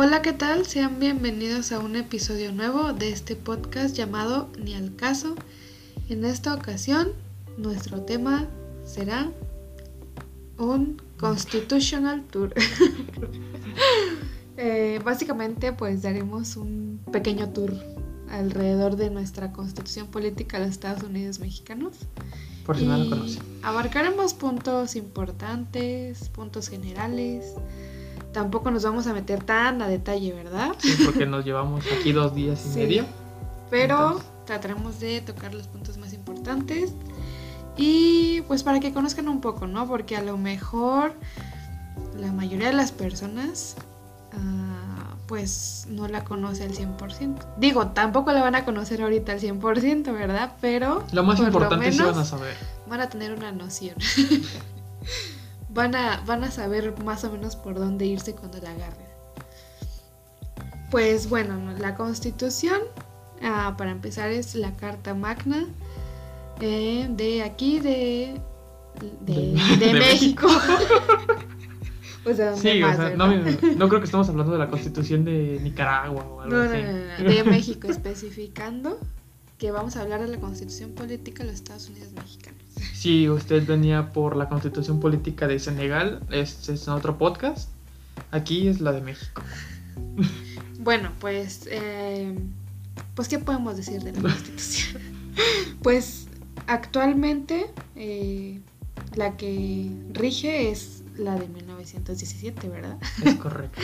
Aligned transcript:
Hola, 0.00 0.22
¿qué 0.22 0.32
tal? 0.32 0.64
Sean 0.64 1.00
bienvenidos 1.00 1.72
a 1.72 1.80
un 1.80 1.96
episodio 1.96 2.52
nuevo 2.52 2.92
de 2.92 3.10
este 3.10 3.34
podcast 3.34 3.96
llamado 3.96 4.48
Ni 4.56 4.74
al 4.74 4.94
caso. 4.94 5.34
En 6.08 6.24
esta 6.24 6.54
ocasión, 6.54 7.08
nuestro 7.56 8.02
tema 8.02 8.46
será 8.84 9.28
un 10.56 11.02
Constitutional 11.18 12.22
Tour. 12.30 12.54
Eh, 14.60 15.00
básicamente, 15.04 15.72
pues 15.72 16.02
daremos 16.02 16.56
un 16.56 17.00
pequeño 17.12 17.50
tour 17.50 17.72
alrededor 18.28 18.96
de 18.96 19.08
nuestra 19.08 19.52
constitución 19.52 20.08
política 20.08 20.58
de 20.58 20.66
los 20.66 20.74
Estados 20.74 21.04
Unidos 21.04 21.38
mexicanos. 21.38 21.94
Por 22.66 22.76
si 22.76 22.84
no 22.84 22.98
lo 22.98 23.08
conocen. 23.08 23.40
Abarcaremos 23.62 24.34
puntos 24.34 24.96
importantes, 24.96 26.28
puntos 26.30 26.68
generales. 26.68 27.54
Tampoco 28.32 28.70
nos 28.70 28.82
vamos 28.84 29.06
a 29.06 29.12
meter 29.14 29.42
tan 29.42 29.80
a 29.82 29.88
detalle, 29.88 30.32
¿verdad? 30.32 30.74
Sí, 30.78 30.96
porque 31.04 31.26
nos 31.26 31.44
llevamos 31.44 31.84
aquí 31.98 32.12
dos 32.12 32.34
días 32.34 32.64
y 32.66 32.72
Sí. 32.72 32.78
medio. 32.80 33.04
Pero 33.70 33.96
Entonces. 33.96 34.28
trataremos 34.46 35.00
de 35.00 35.20
tocar 35.22 35.54
los 35.54 35.66
puntos 35.66 35.96
más 35.98 36.12
importantes. 36.12 36.92
Y 37.76 38.40
pues 38.48 38.62
para 38.62 38.80
que 38.80 38.92
conozcan 38.92 39.28
un 39.28 39.40
poco, 39.40 39.66
¿no? 39.66 39.86
Porque 39.86 40.16
a 40.16 40.22
lo 40.22 40.36
mejor 40.36 41.12
la 42.18 42.32
mayoría 42.32 42.66
de 42.68 42.72
las 42.74 42.90
personas 42.92 43.76
ah, 44.32 45.14
pues 45.26 45.86
no 45.88 46.08
la 46.08 46.24
conoce 46.24 46.64
al 46.64 46.72
100%. 46.74 47.36
Digo, 47.58 47.88
tampoco 47.88 48.32
la 48.32 48.42
van 48.42 48.54
a 48.56 48.64
conocer 48.64 49.02
ahorita 49.02 49.32
al 49.32 49.40
100%, 49.40 50.12
¿verdad? 50.12 50.54
Pero 50.60 51.04
Lo 51.12 51.22
más 51.22 51.36
por 51.38 51.46
importante 51.48 51.92
sí 51.92 51.98
menos 51.98 52.14
van 52.14 52.22
a 52.22 52.26
saber. 52.26 52.54
van 52.88 53.00
a 53.00 53.08
tener 53.08 53.32
una 53.32 53.52
noción. 53.52 53.94
van, 55.78 55.94
a, 55.94 56.20
van 56.26 56.42
a 56.42 56.50
saber 56.50 56.92
más 57.04 57.22
o 57.24 57.30
menos 57.30 57.54
por 57.54 57.74
dónde 57.78 58.04
irse 58.04 58.34
cuando 58.34 58.58
la 58.58 58.70
agarren. 58.72 59.06
Pues 60.90 61.28
bueno, 61.28 61.56
¿no? 61.56 61.72
la 61.78 61.94
constitución, 61.94 62.80
ah, 63.42 63.74
para 63.78 63.92
empezar, 63.92 64.30
es 64.30 64.54
la 64.56 64.72
Carta 64.72 65.14
Magna 65.14 65.66
eh, 66.60 67.06
de 67.10 67.42
aquí, 67.42 67.78
de, 67.78 68.40
de, 69.20 69.32
De- 69.34 69.76
de 69.78 69.86
de 69.92 69.92
México. 69.98 70.48
o 72.24 72.34
sea, 72.34 72.50
¿dónde 72.52 72.72
Sí, 72.72 72.82
o 72.82 72.94
sea, 72.96 73.10
no, 73.10 73.28
no 73.28 73.88
creo 73.88 74.00
que 74.00 74.06
estemos 74.06 74.28
hablando 74.28 74.52
de 74.52 74.58
la 74.58 74.68
constitución 74.68 75.24
de 75.24 75.60
Nicaragua 75.62 76.24
o 76.24 76.40
algo 76.40 76.56
No, 76.56 76.64
no, 76.64 76.70
así. 76.70 76.82
no, 76.82 77.24
no, 77.24 77.30
de 77.30 77.44
México, 77.44 77.86
especificando 77.90 78.98
que 79.58 79.72
vamos 79.72 79.96
a 79.96 80.02
hablar 80.02 80.20
de 80.22 80.28
la 80.28 80.38
constitución 80.38 80.92
política 80.92 81.42
de 81.42 81.50
los 81.50 81.56
Estados 81.56 81.88
Unidos 81.88 82.12
mexicanos. 82.12 82.62
Si 82.94 83.28
usted 83.28 83.64
venía 83.64 84.10
por 84.10 84.36
la 84.36 84.48
constitución 84.48 84.98
política 84.98 85.46
de 85.46 85.58
Senegal, 85.60 86.20
este 86.30 86.72
es 86.72 86.88
otro 86.88 87.16
podcast. 87.16 87.70
Aquí 88.32 88.66
es 88.66 88.80
la 88.80 88.92
de 88.92 89.00
México. 89.00 89.42
Bueno, 90.80 91.10
pues, 91.18 91.68
eh, 91.70 92.38
pues, 93.16 93.26
¿qué 93.28 93.40
podemos 93.40 93.76
decir 93.76 94.00
de 94.00 94.12
la 94.12 94.22
Constitución? 94.22 95.02
pues, 95.82 96.28
actualmente 96.68 97.66
eh, 97.96 98.60
la 99.16 99.36
que 99.36 99.90
rige 100.12 100.70
es 100.70 101.02
la 101.18 101.34
de 101.34 101.48
1917, 101.48 102.68
¿verdad? 102.68 102.96
Es 103.24 103.34
correcto. 103.34 103.82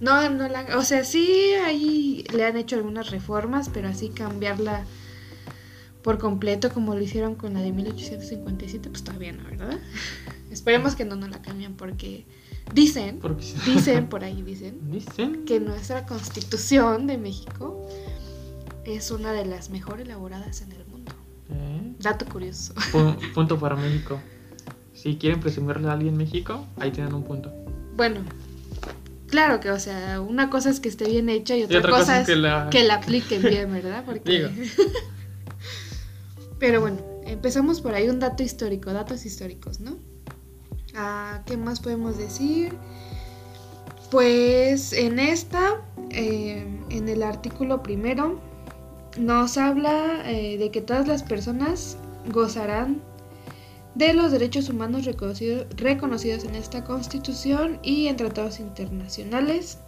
No, 0.00 0.28
no 0.28 0.48
la. 0.48 0.76
O 0.76 0.82
sea, 0.82 1.04
sí, 1.04 1.52
ahí 1.64 2.24
le 2.32 2.44
han 2.44 2.56
hecho 2.56 2.76
algunas 2.76 3.10
reformas, 3.10 3.70
pero 3.72 3.88
así 3.88 4.10
cambiarla 4.10 4.84
por 6.02 6.18
completo 6.18 6.72
como 6.72 6.94
lo 6.94 7.00
hicieron 7.00 7.34
con 7.34 7.54
la 7.54 7.60
de 7.60 7.72
1857, 7.72 8.88
pues 8.90 9.04
todavía 9.04 9.32
no, 9.32 9.44
¿verdad? 9.44 9.78
Esperemos 10.50 10.96
que 10.96 11.04
no 11.04 11.16
nos 11.16 11.30
la 11.30 11.42
cambien 11.42 11.74
porque 11.74 12.24
dicen, 12.74 13.18
Porque 13.18 13.44
dicen 13.66 14.06
por 14.08 14.24
ahí, 14.24 14.42
dicen 14.42 14.90
Dicen 14.90 15.44
que 15.44 15.60
nuestra 15.60 16.06
constitución 16.06 17.06
de 17.06 17.18
México 17.18 17.86
es 18.96 19.10
una 19.10 19.32
de 19.32 19.44
las 19.44 19.70
mejor 19.70 20.00
elaboradas 20.00 20.62
en 20.62 20.72
el 20.72 20.84
mundo. 20.86 21.12
¿Eh? 21.50 21.92
Dato 22.00 22.26
curioso. 22.26 22.74
Pu- 22.92 23.32
punto 23.34 23.58
para 23.58 23.76
México. 23.76 24.20
Si 24.94 25.16
quieren 25.16 25.40
presumirle 25.40 25.88
a 25.88 25.92
alguien 25.92 26.16
México, 26.16 26.66
ahí 26.78 26.90
tienen 26.90 27.14
un 27.14 27.22
punto. 27.24 27.52
Bueno, 27.96 28.20
claro 29.28 29.60
que, 29.60 29.70
o 29.70 29.78
sea, 29.78 30.20
una 30.20 30.50
cosa 30.50 30.70
es 30.70 30.80
que 30.80 30.88
esté 30.88 31.08
bien 31.08 31.28
hecha 31.28 31.56
y 31.56 31.62
otra, 31.64 31.78
otra 31.78 31.90
cosa, 31.90 32.02
cosa 32.02 32.16
es 32.20 32.28
es 32.28 32.34
que 32.34 32.36
la- 32.40 32.68
que 32.70 32.82
la 32.84 32.94
apliquen 32.96 33.42
bien, 33.42 33.72
¿verdad? 33.72 34.02
Porque... 34.06 34.30
Digo. 34.30 34.48
Pero 36.58 36.80
bueno, 36.80 36.98
empezamos 37.24 37.80
por 37.80 37.94
ahí 37.94 38.08
un 38.08 38.18
dato 38.18 38.42
histórico, 38.42 38.92
datos 38.92 39.24
históricos, 39.24 39.78
¿no? 39.80 39.96
Ah, 40.96 41.42
¿Qué 41.46 41.56
más 41.56 41.78
podemos 41.80 42.18
decir? 42.18 42.72
Pues 44.10 44.92
en 44.92 45.18
esta, 45.20 45.82
eh, 46.10 46.66
en 46.90 47.08
el 47.08 47.22
artículo 47.22 47.82
primero, 47.82 48.40
nos 49.16 49.56
habla 49.56 50.22
eh, 50.30 50.58
de 50.58 50.70
que 50.70 50.80
todas 50.80 51.08
las 51.08 51.22
personas 51.22 51.96
gozarán 52.32 53.00
de 53.94 54.12
los 54.12 54.30
derechos 54.30 54.68
humanos 54.68 55.04
reconocido- 55.06 55.66
reconocidos 55.76 56.44
en 56.44 56.54
esta 56.54 56.84
constitución 56.84 57.80
y 57.82 58.06
en 58.06 58.16
tratados 58.16 58.60
internacionales, 58.60 59.78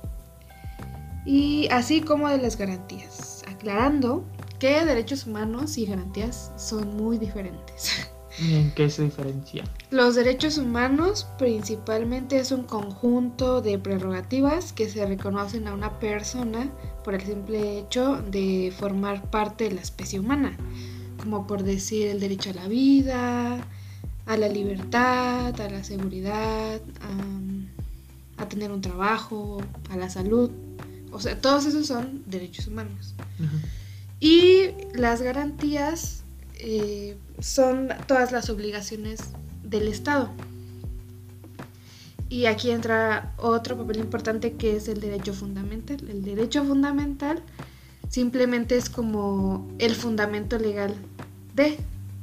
y 1.26 1.68
así 1.70 2.00
como 2.00 2.28
de 2.28 2.38
las 2.38 2.56
garantías, 2.56 3.44
aclarando 3.46 4.24
que 4.58 4.84
derechos 4.84 5.26
humanos 5.26 5.78
y 5.78 5.86
garantías 5.86 6.50
son 6.56 6.96
muy 6.96 7.18
diferentes. 7.18 8.08
¿Y 8.38 8.54
¿En 8.54 8.72
qué 8.74 8.88
se 8.88 9.02
diferencia? 9.02 9.64
Los 9.90 10.14
derechos 10.14 10.56
humanos 10.56 11.28
principalmente 11.36 12.38
es 12.38 12.52
un 12.52 12.62
conjunto 12.62 13.60
de 13.60 13.78
prerrogativas 13.78 14.72
que 14.72 14.88
se 14.88 15.04
reconocen 15.04 15.68
a 15.68 15.74
una 15.74 15.98
persona 15.98 16.70
por 17.10 17.20
el 17.20 17.26
simple 17.26 17.80
hecho 17.80 18.22
de 18.30 18.72
formar 18.78 19.32
parte 19.32 19.64
de 19.64 19.72
la 19.72 19.80
especie 19.80 20.20
humana, 20.20 20.56
como 21.20 21.44
por 21.44 21.64
decir 21.64 22.06
el 22.06 22.20
derecho 22.20 22.50
a 22.50 22.52
la 22.52 22.68
vida, 22.68 23.66
a 24.26 24.36
la 24.36 24.46
libertad, 24.46 25.60
a 25.60 25.70
la 25.70 25.82
seguridad, 25.82 26.80
a, 27.00 28.42
a 28.42 28.48
tener 28.48 28.70
un 28.70 28.80
trabajo, 28.80 29.60
a 29.90 29.96
la 29.96 30.08
salud. 30.08 30.52
O 31.10 31.18
sea, 31.18 31.40
todos 31.40 31.66
esos 31.66 31.88
son 31.88 32.22
derechos 32.26 32.68
humanos. 32.68 33.16
Y 34.20 34.68
las 34.94 35.20
garantías 35.20 36.22
eh, 36.60 37.16
son 37.40 37.88
todas 38.06 38.30
las 38.30 38.50
obligaciones 38.50 39.18
del 39.64 39.88
Estado. 39.88 40.30
Y 42.30 42.46
aquí 42.46 42.70
entra 42.70 43.32
otro 43.36 43.76
papel 43.76 43.98
importante 43.98 44.52
que 44.52 44.76
es 44.76 44.86
el 44.88 45.00
derecho 45.00 45.34
fundamental. 45.34 45.98
El 46.08 46.22
derecho 46.22 46.64
fundamental 46.64 47.42
simplemente 48.08 48.76
es 48.76 48.88
como 48.88 49.68
el 49.78 49.94
fundamento 49.96 50.56
legal 50.58 50.94
de 51.54 51.76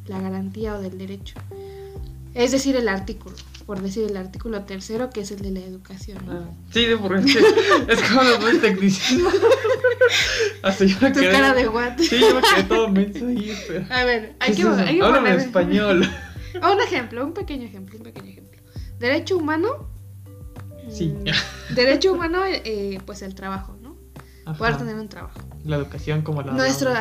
la 0.08 0.20
garantía 0.22 0.76
o 0.76 0.82
del 0.82 0.98
derecho. 0.98 1.36
Es 2.34 2.52
decir, 2.54 2.76
el 2.78 2.88
artículo, 2.88 3.36
por 3.66 3.82
decir 3.82 4.06
el 4.10 4.16
artículo 4.16 4.62
tercero, 4.64 5.10
que 5.10 5.22
es 5.22 5.32
el 5.32 5.42
de 5.42 5.52
la 5.52 5.60
educación. 5.60 6.20
¿no? 6.26 6.32
Ah, 6.34 6.50
Sí, 6.72 6.86
de 6.86 6.96
por 6.96 7.18
es, 7.18 7.26
es 7.88 8.02
como 8.04 8.24
los 8.24 8.40
muy 8.40 8.58
tecnicismos. 8.60 9.34
Hasta 10.64 10.86
yo 10.86 10.96
me 11.02 11.12
Tu 11.12 11.20
quedé. 11.20 11.32
cara 11.32 11.54
de 11.54 11.68
what? 11.68 11.98
Sí, 11.98 12.18
yo 12.20 12.36
me 12.36 12.42
quedé 12.42 12.64
todo 12.64 12.88
menso 12.90 13.28
ahí. 13.28 13.54
pero- 13.68 13.86
A 13.90 14.04
ver, 14.06 14.36
hay 14.40 14.56
¿Qué 14.56 14.62
que, 14.62 14.68
hay 14.70 14.98
que 15.00 15.04
Háblame 15.04 15.30
poner- 15.32 15.40
español. 15.46 16.10
Un 16.56 16.82
ejemplo, 16.82 17.24
un 17.26 17.34
pequeño 17.34 17.66
ejemplo, 17.66 17.98
un 17.98 18.04
pequeño 18.04 18.30
ejemplo. 18.32 18.62
Derecho 19.00 19.38
humano. 19.38 19.90
Sí. 20.90 21.08
mm, 21.08 21.74
Derecho 21.76 22.14
humano, 22.14 22.42
eh, 22.46 23.00
pues 23.06 23.22
el 23.22 23.36
trabajo, 23.36 23.78
¿no? 23.82 23.98
Ajá. 24.46 24.58
Poder 24.58 24.78
tener 24.78 24.96
un 24.96 25.10
trabajo. 25.10 25.40
La 25.66 25.76
educación 25.76 26.22
como 26.22 26.42
la. 26.42 26.54
Nuestro, 26.54 26.94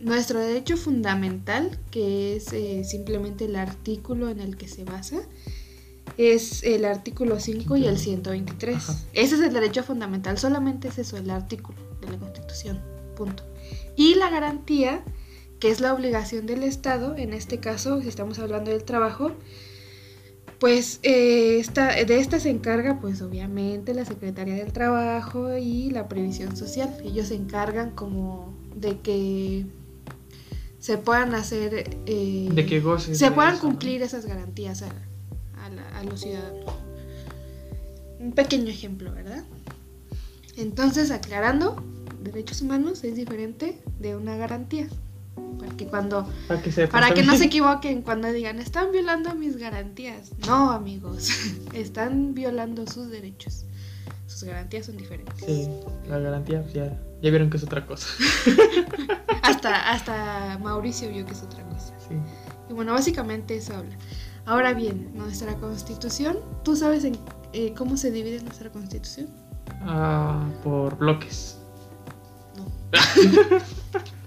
nuestro 0.00 0.38
derecho 0.38 0.76
fundamental, 0.76 1.78
que 1.90 2.36
es 2.36 2.52
eh, 2.52 2.84
simplemente 2.84 3.46
el 3.46 3.56
artículo 3.56 4.28
en 4.28 4.40
el 4.40 4.56
que 4.56 4.68
se 4.68 4.84
basa, 4.84 5.18
es 6.16 6.62
el 6.62 6.84
artículo 6.84 7.40
5 7.40 7.76
y 7.76 7.86
el 7.86 7.98
123. 7.98 8.76
Ajá. 8.76 8.98
Ese 9.12 9.34
es 9.34 9.40
el 9.40 9.52
derecho 9.52 9.82
fundamental, 9.82 10.38
solamente 10.38 10.88
es 10.88 10.98
eso, 10.98 11.16
el 11.16 11.30
artículo 11.30 11.78
de 12.00 12.10
la 12.10 12.18
Constitución, 12.18 12.80
punto. 13.16 13.42
Y 13.96 14.14
la 14.14 14.30
garantía, 14.30 15.02
que 15.58 15.70
es 15.70 15.80
la 15.80 15.92
obligación 15.92 16.46
del 16.46 16.62
Estado, 16.62 17.16
en 17.16 17.32
este 17.32 17.58
caso, 17.58 18.00
si 18.00 18.08
estamos 18.08 18.38
hablando 18.38 18.70
del 18.70 18.84
trabajo, 18.84 19.32
pues 20.58 20.98
eh, 21.02 21.58
esta, 21.60 21.88
de 22.04 22.18
esta 22.18 22.40
se 22.40 22.50
encarga, 22.50 23.00
pues 23.00 23.22
obviamente, 23.22 23.94
la 23.94 24.04
Secretaría 24.04 24.54
del 24.56 24.72
Trabajo 24.72 25.56
y 25.56 25.90
la 25.90 26.08
Previsión 26.08 26.56
Social. 26.56 26.94
Ellos 27.04 27.28
se 27.28 27.36
encargan 27.36 27.90
como 27.92 28.54
de 28.74 28.98
que 29.00 29.66
se 30.78 30.98
puedan 30.98 31.34
hacer... 31.34 31.98
eh, 32.06 32.48
De 32.52 32.66
que 32.66 32.80
goces 32.80 33.18
se 33.18 33.26
de 33.26 33.30
puedan 33.32 33.54
eso, 33.54 33.62
¿no? 33.64 33.68
cumplir 33.70 34.02
esas 34.02 34.26
garantías 34.26 34.82
a, 34.82 34.88
a 35.64 35.68
la- 35.70 35.88
a 35.98 36.02
los 36.04 36.20
ciudadanos. 36.20 36.74
Un 38.20 38.32
pequeño 38.32 38.68
ejemplo, 38.68 39.12
¿verdad? 39.12 39.44
Entonces, 40.56 41.12
aclarando, 41.12 41.82
derechos 42.22 42.62
humanos 42.62 43.04
es 43.04 43.14
diferente 43.14 43.78
de 44.00 44.16
una 44.16 44.36
garantía. 44.36 44.88
Para 45.58 45.76
que 45.76 45.86
cuando 45.86 46.28
Para 46.46 46.62
que 46.62 46.86
para 46.88 47.14
que 47.14 47.22
no 47.22 47.36
se 47.36 47.46
equivoquen 47.46 48.02
cuando 48.02 48.30
digan, 48.32 48.58
están 48.58 48.92
violando 48.92 49.34
mis 49.34 49.56
garantías. 49.56 50.32
No, 50.46 50.70
amigos, 50.70 51.30
están 51.72 52.34
violando 52.34 52.86
sus 52.86 53.10
derechos. 53.10 53.64
Sus 54.26 54.44
garantías 54.44 54.86
son 54.86 54.96
diferentes. 54.96 55.44
Sí, 55.44 55.68
la 56.08 56.18
garantía, 56.18 56.62
pues, 56.62 56.74
ya, 56.74 56.98
ya 57.22 57.30
vieron 57.30 57.48
que 57.50 57.56
es 57.56 57.62
otra 57.62 57.86
cosa. 57.86 58.06
Hasta, 59.42 59.90
hasta 59.90 60.58
Mauricio 60.62 61.08
vio 61.08 61.24
que 61.24 61.32
es 61.32 61.42
otra 61.42 61.62
cosa. 61.64 61.94
Sí. 62.06 62.14
Y 62.68 62.74
bueno, 62.74 62.92
básicamente 62.92 63.56
eso 63.56 63.74
habla. 63.74 63.96
Ahora 64.44 64.74
bien, 64.74 65.10
nuestra 65.14 65.54
constitución, 65.56 66.38
¿tú 66.64 66.76
sabes 66.76 67.04
en, 67.04 67.18
eh, 67.52 67.72
cómo 67.76 67.96
se 67.96 68.10
divide 68.10 68.42
nuestra 68.42 68.70
constitución? 68.70 69.28
Ah, 69.82 70.46
por 70.62 70.96
bloques. 70.98 71.58
No. 72.56 72.64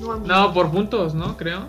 No, 0.00 0.12
amigo. 0.12 0.26
No, 0.34 0.52
por 0.52 0.70
puntos, 0.70 1.14
¿no? 1.14 1.36
Creo. 1.36 1.66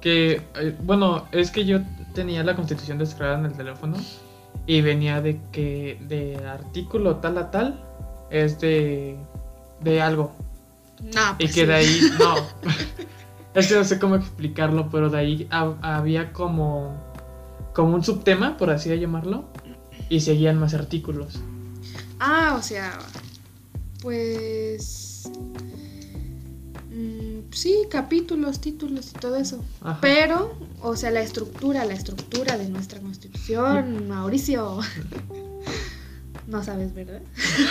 Que, 0.00 0.42
eh, 0.54 0.76
bueno, 0.82 1.26
es 1.32 1.50
que 1.50 1.64
yo 1.64 1.80
tenía 2.14 2.44
la 2.44 2.54
constitución 2.56 2.98
descargada 2.98 3.38
en 3.40 3.46
el 3.46 3.52
teléfono 3.54 3.96
y 4.66 4.80
venía 4.80 5.20
de 5.20 5.40
que 5.52 5.98
de 6.08 6.36
artículo 6.46 7.16
tal 7.16 7.38
a 7.38 7.50
tal 7.50 7.82
es 8.30 8.60
de, 8.60 9.16
de 9.80 10.00
algo. 10.02 10.32
No, 11.02 11.32
Y 11.38 11.44
pues 11.44 11.54
que 11.54 11.60
sí. 11.60 11.66
de 11.66 11.74
ahí, 11.74 12.00
no. 12.18 12.34
es 13.54 13.66
que 13.68 13.74
no 13.74 13.84
sé 13.84 13.98
cómo 13.98 14.14
explicarlo, 14.16 14.88
pero 14.90 15.10
de 15.10 15.18
ahí 15.18 15.48
ha- 15.50 15.74
había 15.82 16.32
como, 16.32 16.94
como 17.74 17.94
un 17.94 18.04
subtema, 18.04 18.56
por 18.56 18.70
así 18.70 18.94
llamarlo, 18.96 19.44
y 20.08 20.20
seguían 20.20 20.58
más 20.58 20.74
artículos. 20.74 21.40
Ah, 22.20 22.54
o 22.58 22.62
sea, 22.62 22.96
pues... 24.02 25.28
sí, 27.50 27.84
capítulos, 27.90 28.60
títulos 28.60 29.10
y 29.10 29.18
todo 29.18 29.36
eso. 29.36 29.64
Ajá. 29.80 29.98
Pero, 30.00 30.56
o 30.80 30.96
sea, 30.96 31.10
la 31.10 31.20
estructura, 31.20 31.84
la 31.84 31.94
estructura 31.94 32.56
de 32.56 32.68
nuestra 32.68 33.00
constitución, 33.00 34.08
Mauricio. 34.08 34.80
No 36.46 36.62
sabes, 36.62 36.94
¿verdad? 36.94 37.22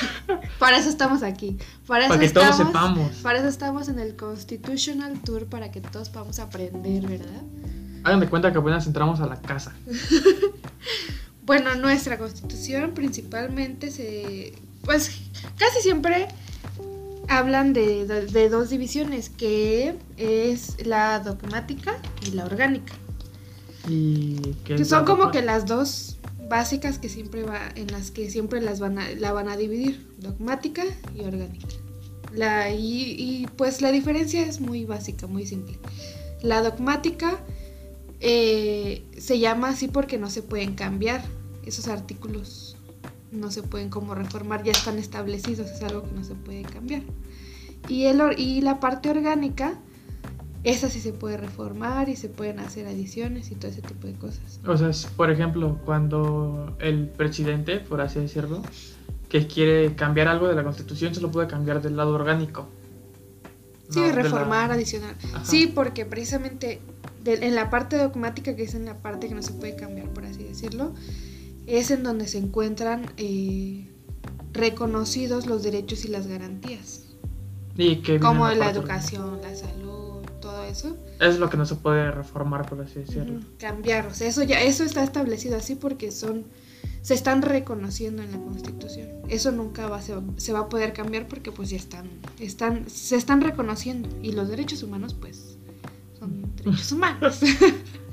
para 0.59 0.77
eso 0.77 0.89
estamos 0.89 1.23
aquí. 1.23 1.57
Para, 1.87 2.09
Para 2.09 2.19
que 2.19 2.25
eso 2.25 2.33
todos 2.33 2.49
estamos, 2.49 2.73
sepamos. 2.73 3.11
Para 3.21 3.39
eso 3.39 3.47
estamos 3.47 3.87
en 3.87 3.99
el 3.99 4.17
Constitutional 4.17 5.21
Tour, 5.21 5.45
para 5.45 5.71
que 5.71 5.79
todos 5.79 6.09
podamos 6.09 6.39
aprender, 6.39 7.07
¿verdad? 7.07 7.41
Hagan 8.03 8.19
de 8.19 8.27
cuenta 8.27 8.51
que 8.51 8.57
apenas 8.57 8.85
entramos 8.85 9.21
a 9.21 9.27
la 9.27 9.41
casa. 9.41 9.73
Bueno, 11.45 11.75
nuestra 11.75 12.17
constitución 12.17 12.93
principalmente 12.95 13.91
se... 13.91 14.53
Pues 14.81 15.11
casi 15.59 15.81
siempre 15.81 16.27
hablan 17.27 17.73
de, 17.73 18.05
de- 18.05 18.25
de 18.27 18.49
dos 18.49 18.69
divisiones, 18.69 19.29
que 19.29 19.95
es 20.17 20.85
la 20.85 21.19
dogmática 21.19 21.97
y 22.27 22.31
la 22.31 22.45
orgánica. 22.45 22.93
Y 23.87 24.35
que, 24.63 24.83
son 24.85 25.05
como 25.05 25.31
que 25.31 25.41
las 25.41 25.65
dos 25.65 26.17
básicas 26.49 26.97
que 26.99 27.09
siempre 27.09 27.43
va, 27.43 27.59
en 27.75 27.87
las 27.91 28.11
que 28.11 28.29
siempre 28.29 28.61
las 28.61 28.79
van 28.79 28.97
a, 28.99 29.09
la 29.11 29.31
van 29.31 29.47
a 29.49 29.57
dividir, 29.57 30.07
dogmática 30.19 30.83
y 31.15 31.21
orgánica. 31.21 31.67
La, 32.33 32.69
y, 32.71 33.15
y, 33.17 33.47
pues 33.55 33.81
la 33.81 33.91
diferencia 33.91 34.45
es 34.45 34.59
muy 34.59 34.85
básica, 34.85 35.27
muy 35.27 35.45
simple. 35.45 35.79
La 36.41 36.61
dogmática 36.61 37.39
eh, 38.19 39.03
se 39.17 39.39
llama 39.39 39.69
así 39.69 39.87
porque 39.87 40.17
no 40.17 40.29
se 40.29 40.41
pueden 40.41 40.75
cambiar. 40.75 41.23
Esos 41.65 41.87
artículos 41.87 42.74
no 43.31 43.51
se 43.51 43.63
pueden 43.63 43.89
como 43.89 44.15
reformar, 44.15 44.63
ya 44.63 44.71
están 44.71 44.97
establecidos, 44.97 45.69
es 45.69 45.81
algo 45.83 46.03
que 46.03 46.11
no 46.11 46.23
se 46.23 46.35
puede 46.35 46.61
cambiar. 46.63 47.01
Y, 47.89 48.05
el, 48.05 48.21
y 48.37 48.61
la 48.61 48.79
parte 48.79 49.09
orgánica, 49.09 49.75
esa 50.63 50.89
sí 50.89 50.99
se 50.99 51.13
puede 51.13 51.37
reformar 51.37 52.09
y 52.09 52.15
se 52.15 52.29
pueden 52.29 52.59
hacer 52.59 52.87
adiciones 52.87 53.51
y 53.51 53.55
todo 53.55 53.69
ese 53.71 53.81
tipo 53.81 54.07
de 54.07 54.13
cosas. 54.13 54.59
O 54.65 54.75
sea, 54.77 54.89
es, 54.89 55.05
por 55.05 55.29
ejemplo, 55.29 55.79
cuando 55.85 56.75
el 56.79 57.07
presidente, 57.09 57.79
por 57.79 58.01
así 58.01 58.19
decirlo, 58.19 58.61
que 59.29 59.45
quiere 59.47 59.95
cambiar 59.95 60.27
algo 60.27 60.47
de 60.47 60.55
la 60.55 60.63
constitución, 60.63 61.13
se 61.13 61.21
lo 61.21 61.29
puede 61.29 61.47
cambiar 61.47 61.81
del 61.81 61.95
lado 61.97 62.13
orgánico. 62.15 62.67
Sí, 63.89 63.99
No, 63.99 64.07
de 64.07 64.13
la- 64.15 64.21
reformar, 64.23 64.71
adicionar. 64.71 65.15
Ajá. 65.33 65.45
Sí, 65.45 65.67
porque 65.67 66.05
precisamente 66.05 66.81
de- 67.23 67.45
en 67.45 67.53
la 67.53 67.69
parte 67.69 67.97
dogmática, 67.97 68.55
que 68.55 68.63
es 68.63 68.73
en 68.73 68.85
la 68.85 68.97
parte 68.97 69.27
que 69.27 69.35
no 69.35 69.43
se 69.43 69.53
puede 69.53 69.75
cambiar, 69.75 70.07
por 70.09 70.25
así 70.25 70.43
decirlo, 70.43 70.93
es 71.67 71.91
en 71.91 72.03
donde 72.03 72.27
se 72.27 72.37
encuentran 72.37 73.11
eh, 73.17 73.89
reconocidos 74.53 75.45
los 75.47 75.63
derechos 75.63 76.05
y 76.05 76.07
las 76.09 76.27
garantías, 76.27 77.01
Y 77.77 77.97
que 77.97 78.19
como 78.19 78.47
la 78.49 78.69
educación, 78.69 79.41
la 79.41 79.53
salud, 79.55 80.23
todo 80.41 80.63
eso. 80.65 80.97
Es 81.19 81.39
lo 81.39 81.49
que 81.49 81.57
no 81.57 81.65
se 81.65 81.75
puede 81.75 82.11
reformar, 82.11 82.67
por 82.69 82.81
así 82.81 82.99
decirlo. 82.99 83.39
Ujú, 83.39 83.47
Cambiar, 83.59 84.07
o 84.07 84.13
sea, 84.13 84.27
eso 84.27 84.43
ya 84.43 84.61
eso 84.61 84.83
está 84.83 85.03
establecido 85.03 85.57
así 85.57 85.75
porque 85.75 86.11
son 86.11 86.45
se 87.01 87.13
están 87.13 87.43
reconociendo 87.43 88.23
en 88.23 88.31
la 88.31 88.39
Constitución. 88.39 89.09
Eso 89.27 89.51
nunca 89.51 89.87
va, 89.87 90.01
se, 90.01 90.15
se 90.37 90.53
va 90.53 90.61
a 90.61 90.69
poder 90.69 90.91
cambiar 90.93 91.27
porque 91.27 91.51
pues 91.51 91.69
ya 91.69 91.77
están, 91.77 92.09
están, 92.39 92.89
se 92.89 93.15
están 93.15 93.41
reconociendo. 93.41 94.09
Y 94.23 94.31
los 94.31 94.49
derechos 94.49 94.81
humanos 94.81 95.13
pues 95.13 95.57
son 96.17 96.55
derechos 96.55 96.91
humanos. 96.91 97.41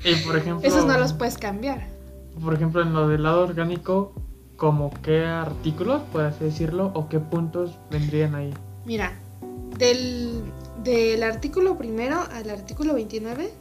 Y 0.03 0.15
por 0.23 0.37
ejemplo, 0.37 0.67
Esos 0.67 0.85
no 0.85 0.97
los 0.99 1.13
puedes 1.13 1.39
cambiar. 1.39 1.89
Por 2.41 2.53
ejemplo, 2.53 2.81
en 2.81 2.93
lo 2.93 3.07
del 3.07 3.23
lado 3.23 3.43
orgánico, 3.43 4.13
como 4.57 4.91
qué 5.01 5.25
artículos, 5.25 6.01
por 6.11 6.21
así 6.21 6.43
decirlo, 6.45 6.91
o 6.93 7.09
qué 7.09 7.19
puntos 7.19 7.77
vendrían 7.91 8.35
ahí. 8.35 8.53
Mira, 8.85 9.13
del, 9.77 10.41
del 10.83 11.23
artículo 11.23 11.77
primero 11.77 12.21
al 12.31 12.49
artículo 12.49 12.93
29 12.93 13.51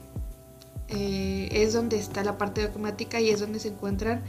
eh, 0.89 1.49
es 1.51 1.73
donde 1.73 1.99
está 1.99 2.23
la 2.25 2.39
parte 2.39 2.67
dogmática 2.67 3.21
y 3.21 3.31
es 3.31 3.41
donde 3.41 3.59
se 3.59 3.69
encuentran 3.69 4.23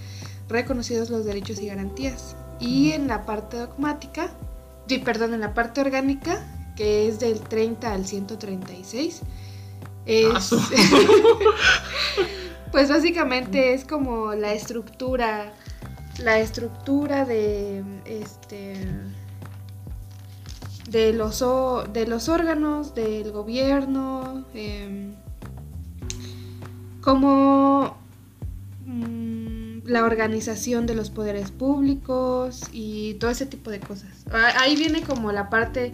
reconocidos 0.49 1.09
los 1.09 1.25
derechos 1.25 1.61
y 1.61 1.67
garantías. 1.67 2.35
Y 2.59 2.91
en 2.91 3.07
la 3.07 3.25
parte 3.25 3.57
dogmática, 3.57 4.31
sí, 4.87 4.99
perdón, 4.99 5.33
en 5.33 5.41
la 5.41 5.53
parte 5.53 5.81
orgánica, 5.81 6.73
que 6.77 7.07
es 7.07 7.19
del 7.19 7.39
30 7.39 7.93
al 7.93 8.05
136, 8.05 9.21
Ah, 10.05 10.37
es, 10.37 10.43
su- 10.43 10.57
pues 12.73 12.89
básicamente 12.89 13.75
es 13.75 13.85
como 13.85 14.33
la 14.33 14.51
estructura, 14.51 15.53
la 16.17 16.39
estructura 16.39 17.23
de 17.23 17.83
este 18.05 18.73
de 20.89 21.13
los, 21.13 21.45
de 21.93 22.07
los 22.07 22.29
órganos 22.29 22.95
del 22.95 23.31
gobierno, 23.31 24.43
em, 24.55 25.13
como 26.99 27.95
mm, 28.87 29.85
la 29.85 30.03
organización 30.03 30.87
de 30.87 30.95
los 30.95 31.11
poderes 31.11 31.51
públicos 31.51 32.61
y 32.71 33.13
todo 33.15 33.29
ese 33.29 33.45
tipo 33.45 33.69
de 33.69 33.79
cosas. 33.81 34.25
Ah, 34.31 34.51
Ahí 34.61 34.75
viene 34.75 35.03
como 35.03 35.31
la 35.31 35.47
parte, 35.51 35.93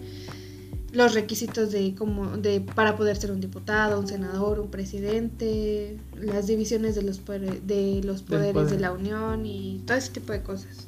los 0.91 1.13
requisitos 1.13 1.71
de 1.71 1.93
como 1.95 2.37
de 2.37 2.61
para 2.61 2.97
poder 2.97 3.15
ser 3.17 3.31
un 3.31 3.41
diputado, 3.41 3.99
un 3.99 4.07
senador, 4.07 4.59
un 4.59 4.71
presidente, 4.71 5.97
las 6.19 6.47
divisiones 6.47 6.95
de 6.95 7.03
los 7.03 7.19
poderes, 7.19 7.65
de 7.67 8.01
los 8.03 8.21
poderes 8.23 8.53
poder. 8.53 8.69
de 8.71 8.79
la 8.79 8.91
Unión 8.91 9.45
y 9.45 9.81
todo 9.85 9.97
ese 9.97 10.11
tipo 10.11 10.33
de 10.33 10.41
cosas. 10.41 10.87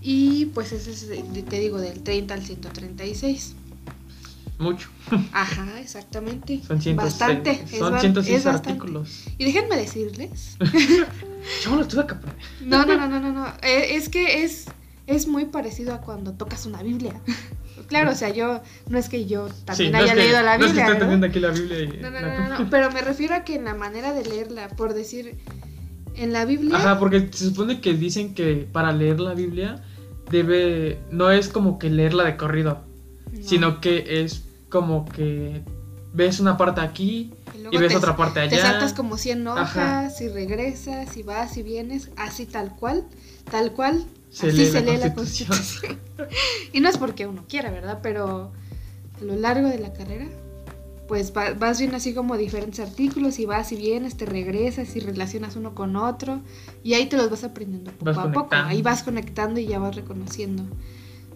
Y 0.00 0.46
pues 0.46 0.72
ese 0.72 0.90
es, 0.92 1.08
de- 1.08 1.42
te 1.42 1.58
digo, 1.60 1.78
del 1.80 2.02
30 2.02 2.34
al 2.34 2.42
136. 2.42 3.54
Mucho. 4.58 4.88
Ajá, 5.32 5.80
exactamente. 5.80 6.60
Son 6.66 6.80
106, 6.82 6.96
Bastante. 6.96 7.64
son 7.78 7.92
ba- 7.92 8.00
106 8.00 8.38
es 8.38 8.44
bastante. 8.44 8.70
artículos. 8.70 9.24
Y 9.38 9.44
déjenme 9.44 9.76
decirles. 9.76 10.56
Yo 11.64 11.76
lo 11.76 11.86
tuve 11.86 12.06
que 12.06 12.14
aprender. 12.14 12.44
No, 12.64 12.84
no, 12.84 12.96
no, 12.96 13.08
no, 13.08 13.20
no, 13.20 13.32
no. 13.32 13.46
Eh, 13.62 13.94
Es 13.96 14.08
que 14.08 14.42
es, 14.44 14.64
es 15.08 15.26
muy 15.26 15.46
parecido 15.46 15.92
a 15.94 16.00
cuando 16.00 16.34
tocas 16.34 16.64
una 16.66 16.82
Biblia. 16.82 17.14
Claro, 17.88 18.10
o 18.12 18.14
sea, 18.14 18.28
yo, 18.28 18.60
no 18.88 18.98
es 18.98 19.08
que 19.08 19.24
yo 19.26 19.48
también 19.64 19.88
Sí, 19.88 19.90
no 19.92 19.98
haya 19.98 20.06
es 20.08 20.12
que- 20.12 20.18
leído 20.24 20.42
la 20.42 20.58
no 20.58 20.64
es 20.66 20.72
que 20.72 20.78
Biblia. 20.78 20.84
¿verdad? 20.86 21.00
teniendo 21.00 21.26
aquí 21.26 21.40
la 21.40 21.50
Biblia 21.50 21.80
y 21.80 21.86
No, 22.00 22.10
no, 22.10 22.20
la- 22.20 22.38
no, 22.38 22.48
no, 22.50 22.58
no, 22.64 22.70
pero 22.70 22.90
me 22.92 23.00
refiero 23.00 23.34
a 23.34 23.44
que 23.44 23.54
en 23.54 23.64
la 23.64 23.74
manera 23.74 24.12
de 24.12 24.24
leerla, 24.24 24.68
por 24.68 24.94
decir, 24.94 25.38
En 26.14 26.32
la 26.32 26.44
Biblia. 26.44 26.76
Ajá, 26.76 26.98
porque 26.98 27.28
se 27.32 27.44
supone 27.46 27.80
que 27.80 27.94
dicen 27.94 28.34
que 28.34 28.68
para 28.72 28.90
leer 28.92 29.20
la 29.20 29.34
Biblia 29.34 29.84
debe. 30.32 30.98
No 31.12 31.30
es 31.30 31.48
como 31.48 31.78
que 31.78 31.90
leerla 31.90 32.24
de 32.24 32.36
corrido, 32.36 32.82
no. 33.32 33.42
sino 33.46 33.80
que 33.80 34.22
es 34.22 34.42
como 34.68 35.04
que 35.06 35.62
ves 36.12 36.40
una 36.40 36.56
parte 36.56 36.80
aquí 36.80 37.32
y 37.70 37.76
ves 37.76 37.90
te- 37.92 37.96
otra 37.98 38.16
parte 38.16 38.40
allá. 38.40 38.50
Te 38.50 38.58
saltas 38.60 38.92
como 38.94 39.16
100 39.16 39.46
hojas 39.46 39.76
Ajá. 39.76 40.10
y 40.24 40.28
regresas 40.28 41.16
y 41.16 41.22
vas 41.22 41.56
y 41.56 41.62
vienes, 41.62 42.10
así 42.16 42.46
tal 42.46 42.74
cual, 42.74 43.04
tal 43.50 43.70
cual. 43.72 44.04
Se 44.30 44.48
así 44.48 44.56
lee 44.56 44.66
se 44.66 44.80
la 44.82 44.92
lee 44.92 44.98
la 44.98 45.14
Constitución. 45.14 45.98
Y 46.72 46.80
no 46.80 46.88
es 46.88 46.98
porque 46.98 47.26
uno 47.26 47.44
quiera, 47.48 47.70
¿verdad? 47.70 48.00
Pero 48.02 48.52
a 49.20 49.24
lo 49.24 49.36
largo 49.36 49.68
de 49.68 49.78
la 49.78 49.92
carrera, 49.92 50.26
pues 51.06 51.32
va- 51.34 51.54
vas 51.54 51.78
viendo 51.78 51.96
así 51.96 52.12
como 52.12 52.36
diferentes 52.36 52.80
artículos 52.80 53.38
y 53.38 53.46
vas 53.46 53.72
y 53.72 53.76
vienes, 53.76 54.16
te 54.16 54.26
regresas 54.26 54.94
y 54.96 55.00
relacionas 55.00 55.56
uno 55.56 55.74
con 55.74 55.96
otro 55.96 56.40
y 56.84 56.94
ahí 56.94 57.06
te 57.06 57.16
los 57.16 57.30
vas 57.30 57.44
aprendiendo 57.44 57.90
poco 57.92 58.04
Vas 58.04 58.18
a 58.18 58.32
poco. 58.32 58.48
Ahí 58.54 58.82
vas 58.82 59.02
conectando 59.02 59.58
y 59.60 59.66
ya 59.66 59.78
vas 59.78 59.96
reconociendo 59.96 60.64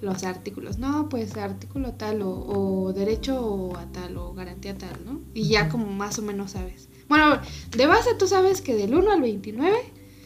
los 0.03 0.25
artículos. 0.25 0.79
No, 0.79 1.09
pues 1.09 1.37
artículo 1.37 1.93
tal 1.93 2.21
o, 2.23 2.31
o 2.31 2.93
derecho 2.93 3.75
a 3.79 3.87
tal 3.87 4.17
o 4.19 4.35
garantía 4.35 4.77
tal, 4.77 4.97
¿no? 5.07 5.21
Y 5.33 5.49
ya 5.49 5.69
como 5.69 5.87
más 5.87 6.19
o 6.19 6.23
menos 6.23 6.51
sabes. 6.51 6.89
Bueno, 7.09 7.39
de 7.77 7.87
base 7.87 8.11
tú 8.19 8.27
sabes 8.27 8.61
que 8.61 8.75
del 8.75 8.95
1 8.95 9.11
al 9.13 9.23
29 9.23 9.79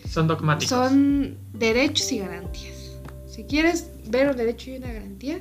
Son 0.09 0.27
dogmáticos. 0.27 0.69
son 0.69 1.37
derechos 1.53 2.11
y 2.13 2.19
garantías. 2.19 2.93
Si 3.27 3.45
quieres 3.45 3.91
ver 4.09 4.29
un 4.31 4.37
derecho 4.37 4.71
y 4.71 4.77
una 4.77 4.93
garantía, 4.93 5.41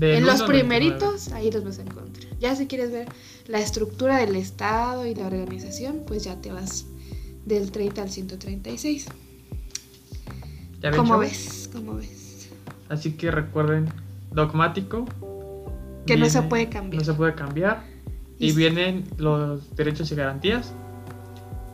en 0.00 0.24
los 0.26 0.40
1 0.40 0.44
al 0.44 0.52
29. 0.52 0.58
primeritos 0.60 1.28
ahí 1.32 1.50
los 1.50 1.64
vas 1.64 1.78
a 1.78 1.82
encontrar. 1.82 2.26
Ya 2.40 2.54
si 2.56 2.66
quieres 2.66 2.90
ver 2.92 3.08
la 3.46 3.58
estructura 3.60 4.18
del 4.18 4.36
Estado 4.36 5.06
y 5.06 5.14
la 5.14 5.26
organización, 5.26 6.02
pues 6.06 6.24
ya 6.24 6.36
te 6.40 6.52
vas 6.52 6.86
del 7.46 7.70
30 7.70 8.02
al 8.02 8.10
136. 8.10 9.06
¿Ya 10.80 10.90
ven, 10.90 10.98
¿Cómo 10.98 11.10
chavos? 11.14 11.26
ves? 11.26 11.70
¿Cómo 11.72 11.94
ves? 11.96 12.48
Así 12.88 13.12
que 13.12 13.30
recuerden, 13.30 13.88
dogmático. 14.32 15.04
Que 16.06 16.16
no 16.16 16.28
se 16.28 16.42
puede 16.42 16.68
cambiar. 16.68 17.02
No 17.02 17.04
se 17.12 17.14
puede 17.16 17.34
cambiar. 17.34 17.84
Y 18.38 18.50
Y- 18.50 18.52
vienen 18.52 19.04
los 19.16 19.74
derechos 19.76 20.10
y 20.12 20.14
garantías 20.14 20.72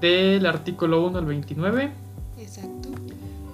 del 0.00 0.46
artículo 0.46 1.06
1 1.06 1.18
al 1.18 1.26
29. 1.26 1.92
Exacto. 2.38 2.88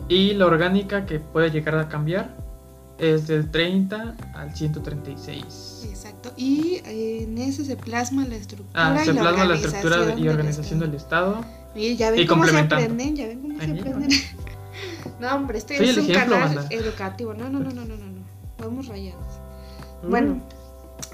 Y 0.09 0.33
la 0.35 0.47
orgánica 0.47 1.07
que 1.07 1.21
puede 1.21 1.51
llegar 1.51 1.77
a 1.77 1.89
cambiar 1.89 2.35
es 2.99 3.27
del 3.27 3.51
30 3.51 4.17
al 4.35 4.55
136. 4.55 5.87
Exacto. 5.89 6.33
Y 6.37 6.81
eh, 6.85 7.23
en 7.23 7.39
eso 7.39 7.65
se 7.65 7.77
plasma 7.77 8.27
la 8.27 8.37
estructura 8.37 8.95
Ah, 8.95 9.01
y 9.03 9.05
se 9.07 9.13
la 9.13 9.21
plasma 9.23 9.45
la 9.45 9.55
organización 9.55 9.75
estructura 9.77 10.15
y 10.19 10.23
del 10.25 10.29
organización 10.31 10.83
Estado. 10.83 10.91
del 10.91 10.95
Estado. 10.97 11.45
Oye, 11.75 11.97
ya 11.97 12.11
ven 12.11 12.21
Y 12.21 12.27
cómo 12.27 12.45
se 12.47 12.59
aprenden, 12.59 13.17
ya 13.17 13.27
ven 13.29 13.41
cómo 13.41 13.59
se 13.59 13.65
aprenden. 13.71 14.11
no, 15.21 15.29
hombre, 15.37 15.59
este 15.59 15.77
Soy 15.77 15.89
es 15.89 15.97
un 15.97 16.11
ejemplo, 16.11 16.37
canal 16.37 16.67
educativo. 16.71 17.35
No, 17.35 17.49
no, 17.49 17.61
no, 17.61 17.71
no, 17.71 17.85
no, 17.85 17.97
no, 17.97 18.07
no. 18.07 18.21
Vamos 18.59 18.89
rayados. 18.89 19.41
Mm. 20.03 20.11
Bueno, 20.11 20.41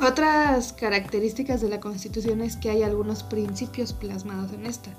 otras 0.01 0.73
características 0.73 1.61
de 1.61 1.69
la 1.69 1.81
Constitución 1.81 2.41
es 2.41 2.57
que 2.57 2.71
hay 2.71 2.83
algunos 2.83 3.23
principios 3.23 3.93
plasmados 3.93 4.53
en 4.53 4.67
esta. 4.67 4.91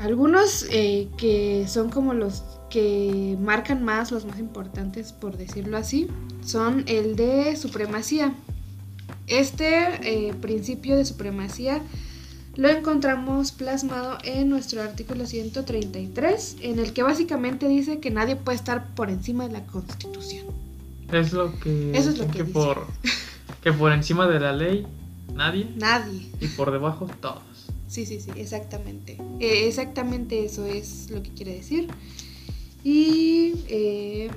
Algunos 0.00 0.66
eh, 0.70 1.08
que 1.18 1.66
son 1.68 1.90
como 1.90 2.14
los 2.14 2.42
que 2.70 3.36
marcan 3.40 3.84
más, 3.84 4.10
los 4.10 4.24
más 4.24 4.38
importantes, 4.38 5.12
por 5.12 5.36
decirlo 5.36 5.76
así, 5.76 6.08
son 6.44 6.84
el 6.86 7.16
de 7.16 7.54
supremacía. 7.56 8.32
Este 9.26 10.28
eh, 10.28 10.34
principio 10.40 10.96
de 10.96 11.04
supremacía 11.04 11.82
lo 12.56 12.68
encontramos 12.68 13.52
plasmado 13.52 14.18
en 14.24 14.48
nuestro 14.48 14.82
artículo 14.82 15.26
133, 15.26 16.56
en 16.62 16.78
el 16.78 16.92
que 16.92 17.02
básicamente 17.02 17.68
dice 17.68 18.00
que 18.00 18.10
nadie 18.10 18.36
puede 18.36 18.56
estar 18.56 18.94
por 18.94 19.10
encima 19.10 19.46
de 19.46 19.52
la 19.52 19.66
Constitución. 19.66 20.46
es 21.12 21.32
lo 21.32 21.58
que, 21.60 21.92
Eso 21.96 22.10
es 22.10 22.18
lo 22.18 22.26
que 22.26 22.42
dice. 22.42 22.52
por 22.52 22.86
que 23.62 23.72
por 23.72 23.92
encima 23.92 24.26
de 24.26 24.40
la 24.40 24.52
ley 24.52 24.86
nadie 25.34 25.68
Nadie. 25.76 26.28
y 26.40 26.48
por 26.48 26.70
debajo 26.72 27.06
todos. 27.20 27.42
Sí, 27.90 28.06
sí, 28.06 28.20
sí, 28.20 28.30
exactamente. 28.36 29.18
Eh, 29.40 29.66
exactamente 29.66 30.44
eso 30.44 30.64
es 30.64 31.10
lo 31.10 31.24
que 31.24 31.30
quiere 31.30 31.56
decir. 31.56 31.88
Y 32.84 33.54
eh, 33.66 34.30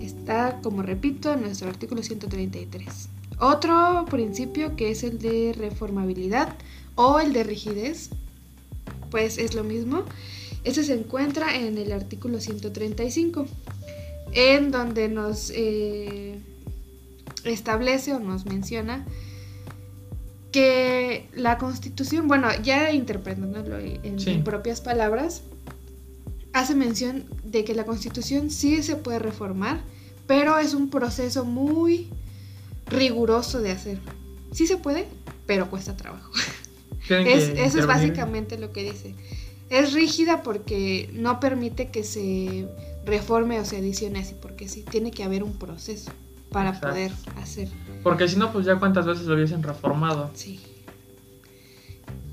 está, 0.00 0.60
como 0.62 0.80
repito, 0.80 1.34
en 1.34 1.42
nuestro 1.42 1.68
artículo 1.68 2.02
133. 2.02 3.10
Otro 3.40 4.06
principio 4.10 4.74
que 4.74 4.90
es 4.90 5.04
el 5.04 5.18
de 5.18 5.52
reformabilidad 5.52 6.56
o 6.94 7.20
el 7.20 7.34
de 7.34 7.44
rigidez, 7.44 8.08
pues 9.10 9.36
es 9.36 9.54
lo 9.54 9.64
mismo. 9.64 10.04
Ese 10.64 10.82
se 10.82 10.94
encuentra 10.94 11.56
en 11.56 11.76
el 11.76 11.92
artículo 11.92 12.40
135, 12.40 13.46
en 14.32 14.70
donde 14.70 15.10
nos 15.10 15.52
eh, 15.54 16.38
establece 17.44 18.14
o 18.14 18.18
nos 18.18 18.46
menciona 18.46 19.04
que 20.52 21.28
la 21.34 21.58
constitución, 21.58 22.26
bueno, 22.28 22.48
ya 22.62 22.92
interpretándolo 22.92 23.78
en, 23.78 24.18
Sí. 24.18 24.40
propias 24.44 24.80
palabras, 24.80 25.42
hace 26.52 26.74
mención 26.74 27.24
de 27.44 27.64
que 27.64 27.74
la 27.74 27.84
constitución 27.84 28.50
sí 28.50 28.82
se 28.82 28.96
puede 28.96 29.18
reformar, 29.18 29.80
pero 30.26 30.58
es 30.58 30.74
un 30.74 30.90
proceso 30.90 31.44
muy 31.44 32.08
riguroso 32.86 33.60
de 33.60 33.72
hacer. 33.72 33.98
Sí 34.52 34.66
se 34.66 34.76
puede, 34.78 35.06
pero 35.46 35.68
cuesta 35.70 35.96
trabajo. 35.96 36.32
Es- 37.10 37.48
eso 37.56 37.78
es 37.78 37.86
básicamente 37.86 38.58
lo 38.58 38.72
que 38.72 38.84
dice. 38.90 39.14
Es 39.70 39.92
rígida 39.92 40.42
porque 40.42 41.10
no 41.12 41.40
permite 41.40 41.88
que 41.90 42.02
se 42.04 42.66
reforme 43.04 43.60
o 43.60 43.64
se 43.64 43.76
adicione 43.78 44.20
así, 44.20 44.34
porque 44.40 44.68
sí, 44.68 44.82
tiene 44.90 45.10
que 45.10 45.24
haber 45.24 45.42
un 45.42 45.58
proceso 45.58 46.10
para 46.50 46.70
Exacto. 46.70 46.88
poder 46.88 47.12
hacer. 47.36 47.68
Porque 48.02 48.28
si 48.28 48.36
no, 48.36 48.52
pues 48.52 48.66
ya 48.66 48.76
cuántas 48.76 49.06
veces 49.06 49.26
lo 49.26 49.34
hubiesen 49.34 49.62
reformado. 49.62 50.30
Sí. 50.34 50.60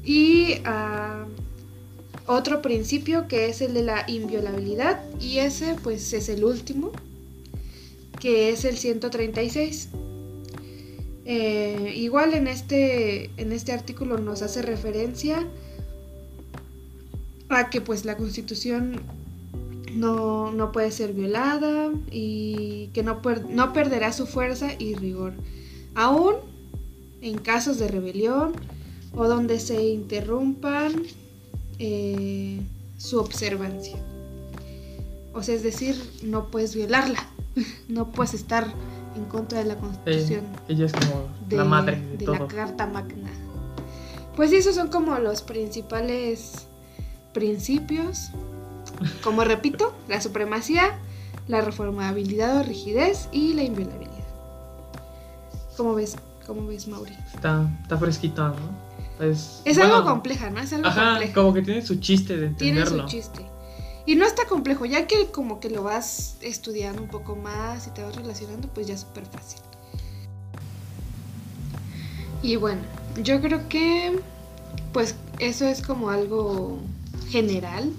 Y 0.03 0.62
ah, 0.65 1.25
otro 2.27 2.62
principio 2.62 3.27
que 3.27 3.50
es 3.50 3.62
el 3.62 3.74
de 3.74 3.84
la 3.84 4.05
inviolabilidad, 4.07 5.03
y 5.19 5.39
ese 5.39 5.75
pues 5.81 6.13
es 6.13 6.29
el 6.29 6.43
último, 6.43 6.91
que 8.19 8.50
es 8.50 8.65
el 8.65 8.77
136. 8.77 9.89
Eh, 11.27 11.93
igual 11.95 12.36
en 12.36 12.48
este, 12.48 13.31
en 13.38 13.51
este 13.51 13.72
artículo 13.72 14.19
nos 14.19 14.43
hace 14.43 14.62
referencia 14.62 15.48
a 17.50 17.69
que 17.69 17.81
pues 17.81 18.05
la 18.05 18.15
constitución 18.15 19.01
no, 19.96 20.52
no 20.52 20.72
puede 20.72 20.92
ser 20.92 21.14
violada 21.14 21.90
y 22.12 22.88
que 22.94 23.02
no, 23.04 23.22
per- 23.22 23.50
no 23.50 23.74
perderá 23.74 24.12
su 24.14 24.28
fuerza 24.28 24.70
y 24.78 24.96
rigor. 24.96 25.34
Aún 25.96 26.36
en 27.22 27.38
casos 27.40 27.80
de 27.80 27.88
rebelión 27.88 28.54
o 29.16 29.28
donde 29.28 29.60
se 29.60 29.82
interrumpan 29.84 30.94
eh, 31.80 32.62
su 32.98 33.20
observancia. 33.20 33.98
O 35.34 35.42
sea, 35.44 35.56
es 35.56 35.64
decir, 35.64 35.96
no 36.24 36.50
puedes 36.52 36.75
violarla, 36.75 37.20
no 37.88 38.12
puedes 38.12 38.34
estar 38.34 38.68
en 39.16 39.25
contra 39.25 39.60
de 39.60 39.66
la 39.66 39.78
constitución 39.78 40.42
ella 40.68 40.88
es 40.88 40.92
como 40.92 41.28
de, 41.48 41.56
la 41.56 41.64
madre 41.64 42.02
de, 42.02 42.18
de 42.18 42.25
todo. 42.25 42.36
la 42.36 42.48
Carta 42.48 42.86
Magna. 42.88 43.30
Pues 44.36 44.52
esos 44.52 44.75
son 44.75 44.90
como 44.90 45.18
los 45.20 45.42
principales 45.42 46.68
principios. 47.34 48.32
Como 49.24 49.44
repito, 49.44 49.94
la 50.08 50.22
supremacía, 50.22 50.98
la 51.48 51.62
reformabilidad 51.62 52.58
o 52.58 52.64
rigidez 52.64 53.28
y 53.32 53.54
la 53.54 53.64
inviolabilidad. 53.64 54.12
¿Cómo 55.78 55.96
ves? 55.96 56.16
¿Cómo 56.48 56.68
ves, 56.68 56.88
Mauri? 56.88 57.14
Está, 57.34 57.68
está 57.82 57.98
fresquita, 57.98 58.50
¿no? 58.50 59.25
Es, 59.25 59.62
Es 59.66 59.78
bueno, 59.78 59.96
algo 59.96 60.10
compleja, 60.10 60.50
¿no? 60.50 60.60
Es 60.60 60.74
algo 60.74 60.88
Ajá, 60.88 61.20
como 61.34 61.54
que 61.54 61.62
tiene 61.62 61.82
su 61.82 61.96
chiste 61.96 62.38
de 62.38 62.50
Tiene 62.50 62.80
entenderlo. 62.80 63.04
su 63.04 63.10
chiste. 63.16 63.46
Y 64.06 64.16
no 64.16 64.25
está 64.25 64.46
complejo, 64.46 64.86
ya 64.86 65.08
que 65.08 65.32
como 65.32 65.60
que 65.60 65.70
lo 65.70 65.82
vas 65.84 66.38
estudiando 66.42 67.02
un 67.02 67.08
poco 67.08 67.36
más 67.36 67.88
y 67.88 67.90
te 67.92 68.04
vas 68.04 68.16
relacionando, 68.16 68.68
pues 68.68 68.86
ya 68.88 68.94
es 68.94 69.02
súper 69.02 69.25
fácil. 69.25 69.60
Y 72.44 72.58
bueno, 72.58 72.82
yo 73.24 73.42
creo 73.42 73.68
que 73.70 74.20
pues 74.94 75.16
eso 75.40 75.66
es 75.66 75.82
como 75.82 76.10
algo 76.10 76.78
general, 77.30 77.92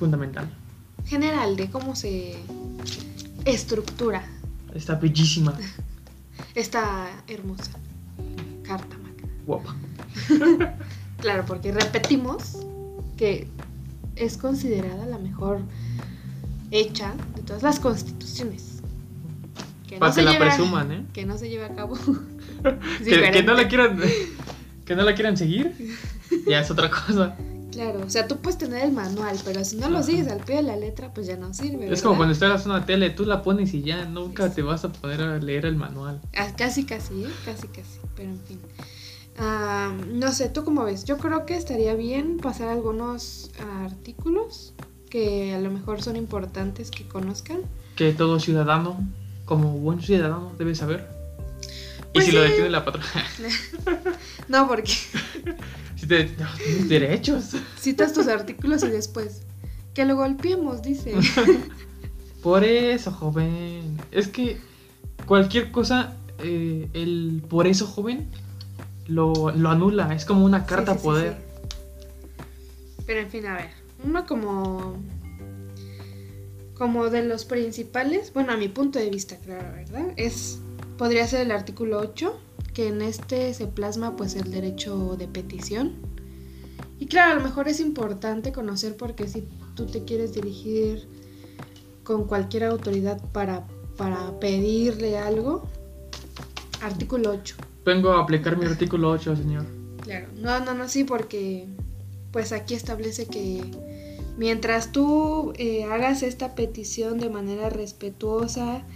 Fundamental. 0.00 0.48
general 1.06 1.54
de 1.56 1.70
cómo 1.70 1.94
se 1.94 2.34
estructura 3.44 4.24
Está 4.74 4.94
bellísima. 4.96 5.54
esta 6.54 7.08
hermosa 7.28 7.70
carta 8.64 8.96
magna. 8.98 9.28
Guapa. 9.46 9.76
Claro, 11.20 11.44
porque 11.46 11.70
repetimos 11.70 12.56
que 13.18 13.46
es 14.16 14.38
considerada 14.38 15.04
la 15.04 15.18
mejor 15.18 15.60
hecha 16.70 17.12
de 17.36 17.42
todas 17.42 17.62
las 17.62 17.78
constituciones. 17.78 18.80
Que 19.86 19.98
Para 19.98 20.14
que 20.14 20.22
la 20.22 20.32
lleva- 20.32 20.46
presuman, 20.46 20.92
¿eh? 20.92 21.04
Que 21.12 21.26
no 21.26 21.36
se 21.36 21.50
lleve 21.50 21.66
a 21.66 21.74
cabo. 21.74 21.98
Que, 23.04 23.30
que 23.32 23.42
no 23.42 23.52
la 23.54 23.68
quieran. 23.68 24.00
Que 24.86 24.94
no 24.96 25.02
la 25.02 25.14
quieran 25.14 25.36
seguir. 25.36 25.74
Ya 26.48 26.60
es 26.60 26.70
otra 26.70 26.88
cosa. 26.90 27.36
Claro, 27.80 28.02
o 28.04 28.10
sea, 28.10 28.28
tú 28.28 28.36
puedes 28.36 28.58
tener 28.58 28.84
el 28.84 28.92
manual, 28.92 29.38
pero 29.42 29.64
si 29.64 29.76
no 29.76 29.88
lo 29.88 30.02
sigues 30.02 30.28
al 30.28 30.40
pie 30.40 30.56
de 30.56 30.64
la 30.64 30.76
letra, 30.76 31.14
pues 31.14 31.26
ya 31.26 31.38
no 31.38 31.54
sirve. 31.54 31.90
Es 31.90 32.02
como 32.02 32.18
cuando 32.18 32.34
estás 32.34 32.66
en 32.66 32.72
una 32.72 32.84
tele, 32.84 33.08
tú 33.08 33.24
la 33.24 33.40
pones 33.42 33.72
y 33.72 33.80
ya 33.80 34.04
nunca 34.04 34.52
te 34.52 34.60
vas 34.60 34.84
a 34.84 34.92
poder 34.92 35.22
a 35.22 35.38
leer 35.38 35.64
el 35.64 35.76
manual. 35.76 36.20
Ah, 36.36 36.48
Casi, 36.58 36.84
casi, 36.84 37.24
¿eh? 37.24 37.30
Casi, 37.46 37.68
casi, 37.68 37.98
pero 38.14 38.28
en 38.28 38.40
fin. 38.40 38.60
Ah, 39.38 39.94
no 40.12 40.30
sé, 40.30 40.50
¿tú 40.50 40.62
cómo 40.62 40.84
ves? 40.84 41.06
Yo 41.06 41.16
creo 41.16 41.46
que 41.46 41.56
estaría 41.56 41.94
bien 41.94 42.36
pasar 42.36 42.68
algunos 42.68 43.50
artículos 43.82 44.74
que 45.08 45.54
a 45.54 45.58
lo 45.58 45.70
mejor 45.70 46.02
son 46.02 46.16
importantes 46.16 46.90
que 46.90 47.08
conozcan. 47.08 47.62
Que 47.96 48.12
todo 48.12 48.40
ciudadano, 48.40 49.00
como 49.46 49.72
buen 49.72 50.02
ciudadano, 50.02 50.52
debe 50.58 50.74
saber. 50.74 51.08
Pues 52.12 52.26
y 52.26 52.30
si 52.30 52.36
lo 52.36 52.42
detiene 52.42 52.68
la 52.68 52.84
patrona, 52.84 53.06
No, 54.48 54.68
porque 54.68 54.92
si 56.00 56.06
te, 56.06 56.24
tus 56.24 56.88
derechos. 56.88 57.50
citas 57.78 58.12
tus 58.12 58.26
artículos 58.28 58.82
y 58.84 58.88
después 58.88 59.42
que 59.94 60.04
lo 60.04 60.16
golpeemos, 60.16 60.82
dice. 60.82 61.14
Por 62.42 62.64
eso, 62.64 63.10
joven. 63.12 63.98
Es 64.10 64.28
que 64.28 64.56
cualquier 65.26 65.70
cosa, 65.70 66.16
eh, 66.38 66.88
el 66.94 67.42
por 67.48 67.66
eso, 67.66 67.86
joven, 67.86 68.28
lo, 69.06 69.50
lo 69.54 69.68
anula. 69.68 70.14
Es 70.14 70.24
como 70.24 70.44
una 70.46 70.64
carta 70.64 70.92
Sí, 70.94 70.98
sí, 70.98 71.02
sí, 71.02 71.04
poder. 71.04 71.34
sí. 71.34 73.02
Pero 73.06 73.20
en 73.20 73.30
fin, 73.30 73.46
a 73.46 73.56
ver, 73.56 73.70
uno 74.04 74.24
como 74.26 74.96
como 76.74 77.10
de 77.10 77.22
los 77.24 77.44
principales, 77.44 78.32
bueno, 78.32 78.52
a 78.52 78.56
mi 78.56 78.68
punto 78.68 78.98
de 78.98 79.10
vista, 79.10 79.36
claro, 79.36 79.70
¿verdad? 79.74 80.14
Es 80.16 80.60
podría 80.96 81.26
ser 81.26 81.42
el 81.42 81.50
artículo 81.50 81.98
8, 81.98 82.40
que 82.72 82.88
en 82.88 83.02
este 83.02 83.52
se 83.54 83.66
plasma 83.66 84.16
pues 84.16 84.34
el 84.34 84.50
derecho 84.50 85.16
de 85.16 85.28
petición. 85.28 85.94
Y 86.98 87.06
claro, 87.06 87.32
a 87.32 87.34
lo 87.36 87.42
mejor 87.42 87.68
es 87.68 87.80
importante 87.80 88.52
conocer 88.52 88.96
porque 88.96 89.26
si 89.26 89.48
tú 89.74 89.86
te 89.86 90.04
quieres 90.04 90.34
dirigir 90.34 91.08
con 92.04 92.26
cualquier 92.26 92.64
autoridad 92.64 93.20
para 93.32 93.66
para 94.00 94.40
pedirle 94.40 95.18
algo, 95.18 95.68
artículo 96.80 97.32
8. 97.32 97.54
Vengo 97.84 98.12
a 98.12 98.22
aplicar 98.22 98.56
mi 98.56 98.64
artículo 98.64 99.10
8, 99.10 99.36
señor. 99.36 99.66
Claro, 100.00 100.26
no, 100.36 100.58
no, 100.60 100.72
no, 100.72 100.88
sí, 100.88 101.04
porque 101.04 101.66
pues 102.32 102.52
aquí 102.52 102.72
establece 102.72 103.26
que 103.26 103.62
mientras 104.38 104.90
tú 104.90 105.52
eh, 105.58 105.84
hagas 105.84 106.22
esta 106.22 106.54
petición 106.54 107.18
de 107.18 107.28
manera 107.28 107.68
respetuosa, 107.68 108.86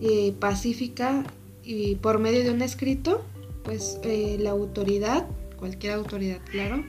eh, 0.00 0.32
pacífica 0.38 1.24
y 1.66 1.96
por 1.96 2.20
medio 2.20 2.44
de 2.44 2.52
un 2.52 2.62
escrito, 2.62 3.24
pues 3.64 3.98
eh, 4.04 4.36
la 4.40 4.50
autoridad, 4.50 5.26
cualquier 5.58 5.94
autoridad, 5.94 6.38
claro, 6.48 6.84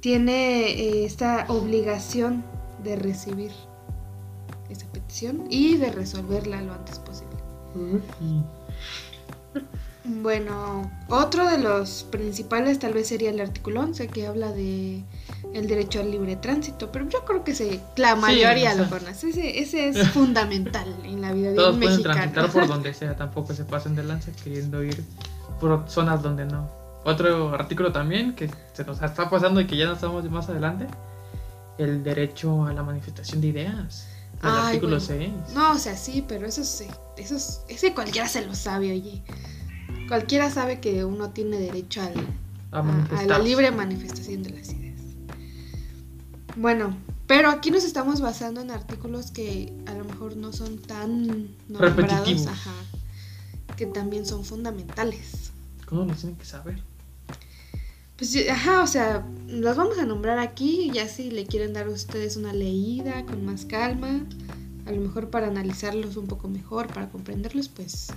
tiene 0.00 0.68
eh, 0.68 1.04
esta 1.04 1.46
obligación 1.48 2.42
de 2.82 2.96
recibir 2.96 3.52
esa 4.68 4.90
petición 4.90 5.44
y 5.48 5.76
de 5.76 5.92
resolverla 5.92 6.60
lo 6.62 6.72
antes 6.72 6.98
posible. 6.98 7.36
Bueno, 10.04 10.90
otro 11.08 11.48
de 11.48 11.58
los 11.58 12.04
principales 12.10 12.78
tal 12.78 12.94
vez 12.94 13.08
sería 13.08 13.30
el 13.30 13.40
artículo 13.40 13.80
11 13.82 14.08
que 14.08 14.26
habla 14.26 14.50
de 14.50 15.04
el 15.54 15.66
derecho 15.68 16.00
al 16.00 16.10
libre 16.10 16.36
tránsito, 16.36 16.90
pero 16.92 17.08
yo 17.08 17.24
creo 17.24 17.42
que 17.44 17.54
se, 17.54 17.80
la 17.96 18.14
Sí, 18.14 18.20
mayoría 18.20 18.74
o 18.74 18.76
lo 18.76 18.88
conoce. 18.88 19.30
Ese, 19.30 19.60
ese 19.60 19.88
es 19.88 20.08
fundamental 20.10 20.94
en 21.04 21.20
la 21.20 21.32
vida 21.32 21.50
de 21.50 21.56
Todos 21.56 21.74
un 21.74 21.80
pueden 21.80 22.02
mexicano. 22.02 22.32
transitar 22.32 22.50
por 22.52 22.66
donde 22.68 22.94
sea, 22.94 23.16
tampoco 23.16 23.54
se 23.54 23.64
pasen 23.64 23.94
de 23.96 24.04
lanza 24.04 24.32
queriendo 24.44 24.82
ir 24.84 25.04
por 25.60 25.88
zonas 25.88 26.22
donde 26.22 26.44
no. 26.46 26.68
Otro 27.04 27.54
artículo 27.54 27.92
también 27.92 28.34
que 28.34 28.50
se 28.74 28.84
nos 28.84 29.00
está 29.02 29.30
pasando 29.30 29.60
y 29.60 29.66
que 29.66 29.76
ya 29.76 29.86
no 29.86 29.94
estamos 29.94 30.28
más 30.30 30.48
adelante, 30.48 30.86
el 31.78 32.02
derecho 32.04 32.66
a 32.66 32.72
la 32.72 32.82
manifestación 32.82 33.40
de 33.40 33.48
ideas. 33.48 34.06
El 34.42 34.50
Ay, 34.50 34.66
artículo 34.66 34.98
bueno. 34.98 35.00
6. 35.00 35.30
No, 35.54 35.72
o 35.72 35.78
sea, 35.78 35.96
sí, 35.96 36.24
pero 36.26 36.46
eso 36.46 36.62
es, 36.62 36.84
eso 37.16 37.36
es, 37.36 37.62
ese 37.68 37.94
cualquiera 37.94 38.28
se 38.28 38.44
lo 38.46 38.54
sabe, 38.54 38.92
oye. 38.92 39.22
Cualquiera 40.08 40.50
sabe 40.50 40.80
que 40.80 41.04
uno 41.04 41.30
tiene 41.30 41.58
derecho 41.58 42.02
al, 42.02 42.14
A, 42.72 42.80
a, 42.80 43.20
a 43.20 43.24
la 43.26 43.38
libre 43.38 43.70
manifestación 43.70 44.42
de 44.42 44.50
las 44.50 44.70
ideas. 44.72 44.89
Bueno, 46.56 46.96
pero 47.26 47.48
aquí 47.48 47.70
nos 47.70 47.84
estamos 47.84 48.20
basando 48.20 48.60
en 48.60 48.70
artículos 48.70 49.30
que 49.30 49.72
a 49.86 49.94
lo 49.94 50.04
mejor 50.04 50.36
no 50.36 50.52
son 50.52 50.78
tan 50.78 51.48
nombrados, 51.68 51.96
Repetitivos. 51.96 52.46
ajá, 52.48 52.74
que 53.76 53.86
también 53.86 54.26
son 54.26 54.44
fundamentales. 54.44 55.52
¿Cómo 55.86 56.04
lo 56.04 56.14
tienen 56.14 56.36
que 56.36 56.44
saber? 56.44 56.82
Pues, 58.16 58.36
ajá, 58.50 58.82
o 58.82 58.86
sea, 58.86 59.24
los 59.48 59.76
vamos 59.76 59.98
a 59.98 60.04
nombrar 60.04 60.38
aquí, 60.38 60.90
ya 60.92 61.08
si 61.08 61.30
le 61.30 61.46
quieren 61.46 61.72
dar 61.72 61.88
ustedes 61.88 62.36
una 62.36 62.52
leída 62.52 63.24
con 63.24 63.44
más 63.44 63.64
calma, 63.64 64.26
a 64.86 64.92
lo 64.92 65.00
mejor 65.00 65.30
para 65.30 65.46
analizarlos 65.46 66.16
un 66.16 66.26
poco 66.26 66.48
mejor, 66.48 66.88
para 66.88 67.08
comprenderlos, 67.08 67.68
pues 67.68 68.08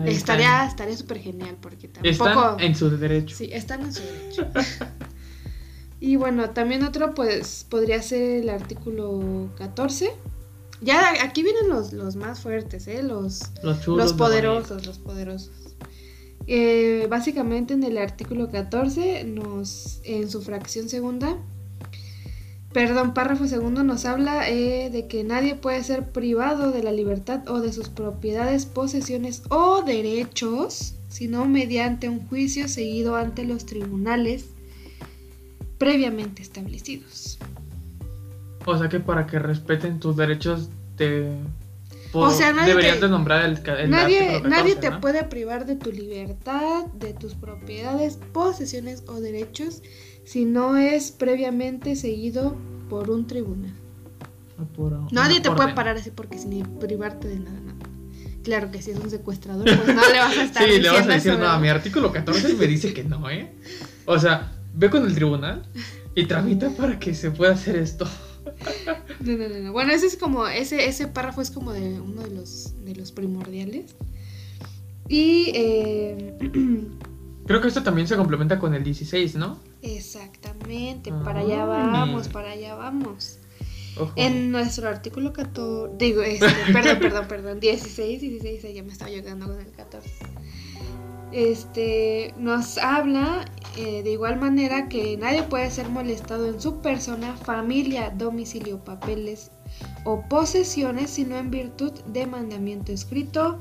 Ahí 0.00 0.14
estaría 0.14 0.64
estaría 0.66 0.96
súper 0.96 1.18
genial 1.18 1.56
porque 1.60 1.88
tampoco... 1.88 2.10
están 2.10 2.60
en 2.60 2.74
su 2.74 2.90
derecho. 2.90 3.36
Sí, 3.36 3.50
están 3.52 3.82
en 3.82 3.92
su 3.92 4.02
derecho. 4.02 4.46
y 6.02 6.16
bueno, 6.16 6.50
también 6.50 6.82
otro 6.82 7.14
pues 7.14 7.64
podría 7.70 8.02
ser 8.02 8.42
el 8.42 8.48
artículo 8.48 9.48
14. 9.56 10.10
Ya 10.80 11.00
aquí 11.22 11.44
vienen 11.44 11.68
los, 11.68 11.92
los 11.92 12.16
más 12.16 12.40
fuertes, 12.40 12.88
¿eh? 12.88 13.04
Los, 13.04 13.52
Los 13.62 13.82
chulos. 13.82 14.06
los 14.06 14.12
de 14.12 14.18
poderosos, 14.18 14.84
los 14.84 14.98
poderosos. 14.98 15.52
Eh, 16.48 17.06
básicamente 17.08 17.74
en 17.74 17.84
el 17.84 17.98
artículo 17.98 18.50
14 18.50 19.22
nos, 19.22 20.00
en 20.02 20.28
su 20.28 20.42
fracción 20.42 20.88
segunda, 20.88 21.36
perdón, 22.72 23.14
párrafo 23.14 23.46
segundo 23.46 23.84
nos 23.84 24.04
habla 24.04 24.50
eh, 24.50 24.90
de 24.90 25.06
que 25.06 25.22
nadie 25.22 25.54
puede 25.54 25.84
ser 25.84 26.10
privado 26.10 26.72
de 26.72 26.82
la 26.82 26.90
libertad 26.90 27.48
o 27.48 27.60
de 27.60 27.72
sus 27.72 27.90
propiedades, 27.90 28.66
posesiones 28.66 29.44
o 29.50 29.82
derechos, 29.82 30.96
sino 31.08 31.44
mediante 31.44 32.08
un 32.08 32.26
juicio 32.26 32.66
seguido 32.66 33.14
ante 33.14 33.44
los 33.44 33.66
tribunales 33.66 34.46
previamente 35.82 36.42
establecidos. 36.42 37.38
O 38.64 38.78
sea 38.78 38.88
que 38.88 39.00
para 39.00 39.26
que 39.26 39.40
respeten 39.40 39.98
tus 39.98 40.16
derechos 40.16 40.68
te... 40.96 41.28
O 42.14 42.30
sea, 42.30 42.52
nadie 42.52 42.68
deberían 42.68 42.96
te- 43.00 43.06
de 43.06 43.08
nombrar 43.10 43.44
el, 43.46 43.58
el 43.78 43.90
Nadie, 43.90 44.42
nadie 44.42 44.74
14, 44.74 44.76
te 44.76 44.90
¿no? 44.90 45.00
puede 45.00 45.24
privar 45.24 45.64
de 45.66 45.74
tu 45.76 45.90
libertad, 45.90 46.84
de 46.86 47.14
tus 47.14 47.34
propiedades, 47.34 48.18
posesiones 48.32 49.02
o 49.08 49.18
derechos 49.20 49.82
si 50.24 50.44
no 50.44 50.76
es 50.76 51.10
previamente 51.10 51.96
seguido 51.96 52.54
por 52.88 53.10
un 53.10 53.26
tribunal. 53.26 53.72
Por 54.76 54.92
una 54.92 55.08
Nadie 55.10 55.40
te 55.40 55.50
puede 55.50 55.72
parar 55.74 55.96
así 55.96 56.10
porque 56.10 56.38
sin 56.38 56.62
privarte 56.78 57.26
de 57.26 57.40
nada, 57.40 57.58
nada. 57.58 57.78
Claro 58.44 58.70
que 58.70 58.82
si 58.82 58.92
es 58.92 58.98
un 59.00 59.10
secuestrador, 59.10 59.64
pues 59.64 59.96
no 59.96 60.08
le 60.08 60.18
vas 60.18 60.36
a 60.36 60.42
estar 60.44 60.62
Sí, 60.68 60.78
le 60.80 60.90
vas 60.90 61.08
a 61.08 61.12
decir, 61.12 61.36
no, 61.36 61.58
mi 61.58 61.68
artículo 61.68 62.12
14 62.12 62.54
me 62.54 62.66
dice 62.68 62.92
que 62.94 63.02
no, 63.02 63.28
¿eh? 63.30 63.52
O 64.04 64.18
sea, 64.18 64.52
ve 64.74 64.90
con 64.90 65.06
el 65.06 65.14
tribunal 65.14 65.66
y 66.14 66.26
tramita 66.26 66.70
para 66.70 66.98
que 66.98 67.14
se 67.14 67.30
pueda 67.30 67.52
hacer 67.52 67.76
esto. 67.76 68.06
No, 69.20 69.36
no, 69.36 69.48
no, 69.48 69.58
no. 69.60 69.72
Bueno, 69.72 69.92
ese 69.92 70.06
es 70.06 70.16
como, 70.16 70.46
ese, 70.46 70.86
ese 70.86 71.06
párrafo 71.06 71.40
es 71.40 71.50
como 71.50 71.72
de 71.72 72.00
uno 72.00 72.22
de 72.22 72.30
los, 72.30 72.74
de 72.84 72.94
los 72.94 73.12
primordiales. 73.12 73.94
Y 75.08 75.52
eh, 75.54 76.36
Creo 77.46 77.60
que 77.60 77.68
esto 77.68 77.82
también 77.82 78.06
se 78.06 78.16
complementa 78.16 78.58
con 78.58 78.74
el 78.74 78.84
16, 78.84 79.34
¿no? 79.36 79.58
exactamente, 79.82 81.12
para 81.24 81.40
allá 81.40 81.64
vamos, 81.64 82.28
para 82.28 82.50
allá 82.52 82.76
vamos. 82.76 83.38
Ojo. 83.96 84.12
En 84.16 84.52
nuestro 84.52 84.88
artículo 84.88 85.32
14, 85.32 85.96
digo, 85.98 86.22
este, 86.22 86.46
perdón, 86.72 86.98
perdón, 87.00 87.26
perdón, 87.28 87.60
16, 87.60 88.20
16, 88.20 88.74
ya 88.74 88.82
me 88.82 88.92
estaba 88.92 89.10
llegando 89.10 89.48
con 89.48 89.60
el 89.60 89.70
14. 89.72 90.08
Este, 91.32 92.34
nos 92.36 92.76
habla 92.76 93.46
eh, 93.78 94.02
de 94.02 94.10
igual 94.10 94.38
manera 94.38 94.88
que 94.88 95.16
nadie 95.16 95.42
puede 95.44 95.70
ser 95.70 95.88
molestado 95.88 96.46
en 96.46 96.60
su 96.60 96.80
persona, 96.80 97.34
familia, 97.36 98.10
domicilio, 98.10 98.84
papeles 98.84 99.50
o 100.04 100.22
posesiones, 100.28 101.10
sino 101.10 101.36
en 101.36 101.50
virtud 101.50 101.92
de 102.06 102.26
mandamiento 102.26 102.92
escrito 102.92 103.60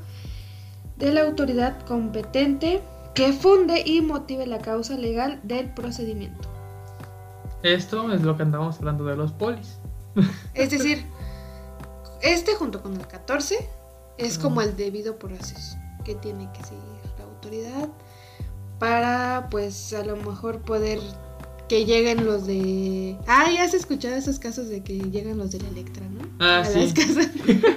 de 0.98 1.14
la 1.14 1.22
autoridad 1.22 1.80
competente 1.86 2.82
que 3.16 3.32
funde 3.32 3.84
y 3.86 4.02
motive 4.02 4.46
la 4.48 4.60
causa 4.60 4.98
legal 4.98 5.40
del 5.44 5.74
procedimiento. 5.74 6.50
Esto 7.64 8.12
es 8.12 8.22
lo 8.22 8.36
que 8.36 8.44
andábamos 8.44 8.80
hablando 8.80 9.06
de 9.06 9.16
los 9.16 9.32
polis. 9.32 9.80
Es 10.54 10.72
decir, 10.72 11.06
este 12.22 12.56
junto 12.56 12.82
con 12.84 12.94
el 12.96 13.08
14 13.08 13.56
es 14.18 14.38
como 14.38 14.62
el 14.62 14.76
debido 14.76 15.18
proceso 15.18 15.78
que 16.04 16.16
tiene 16.16 16.50
que 16.52 16.64
seguir 16.64 16.91
autoridad 17.42 17.90
para 18.78 19.48
pues 19.50 19.94
a 19.94 20.06
lo 20.06 20.16
mejor 20.18 20.62
poder 20.62 21.00
que 21.68 21.86
lleguen 21.86 22.26
los 22.26 22.46
de... 22.46 23.18
Ah, 23.28 23.50
ya 23.52 23.64
has 23.64 23.74
escuchado 23.74 24.16
esos 24.16 24.40
casos 24.40 24.68
de 24.68 24.84
que 24.84 25.00
llegan 25.00 25.38
los 25.38 25.52
de 25.52 25.60
la 25.62 25.70
Electra, 25.70 26.06
¿no? 26.10 26.28
Ah, 26.40 26.60
a 26.60 26.66
sí. 26.66 26.80
las 26.80 26.94
casas. 26.94 27.30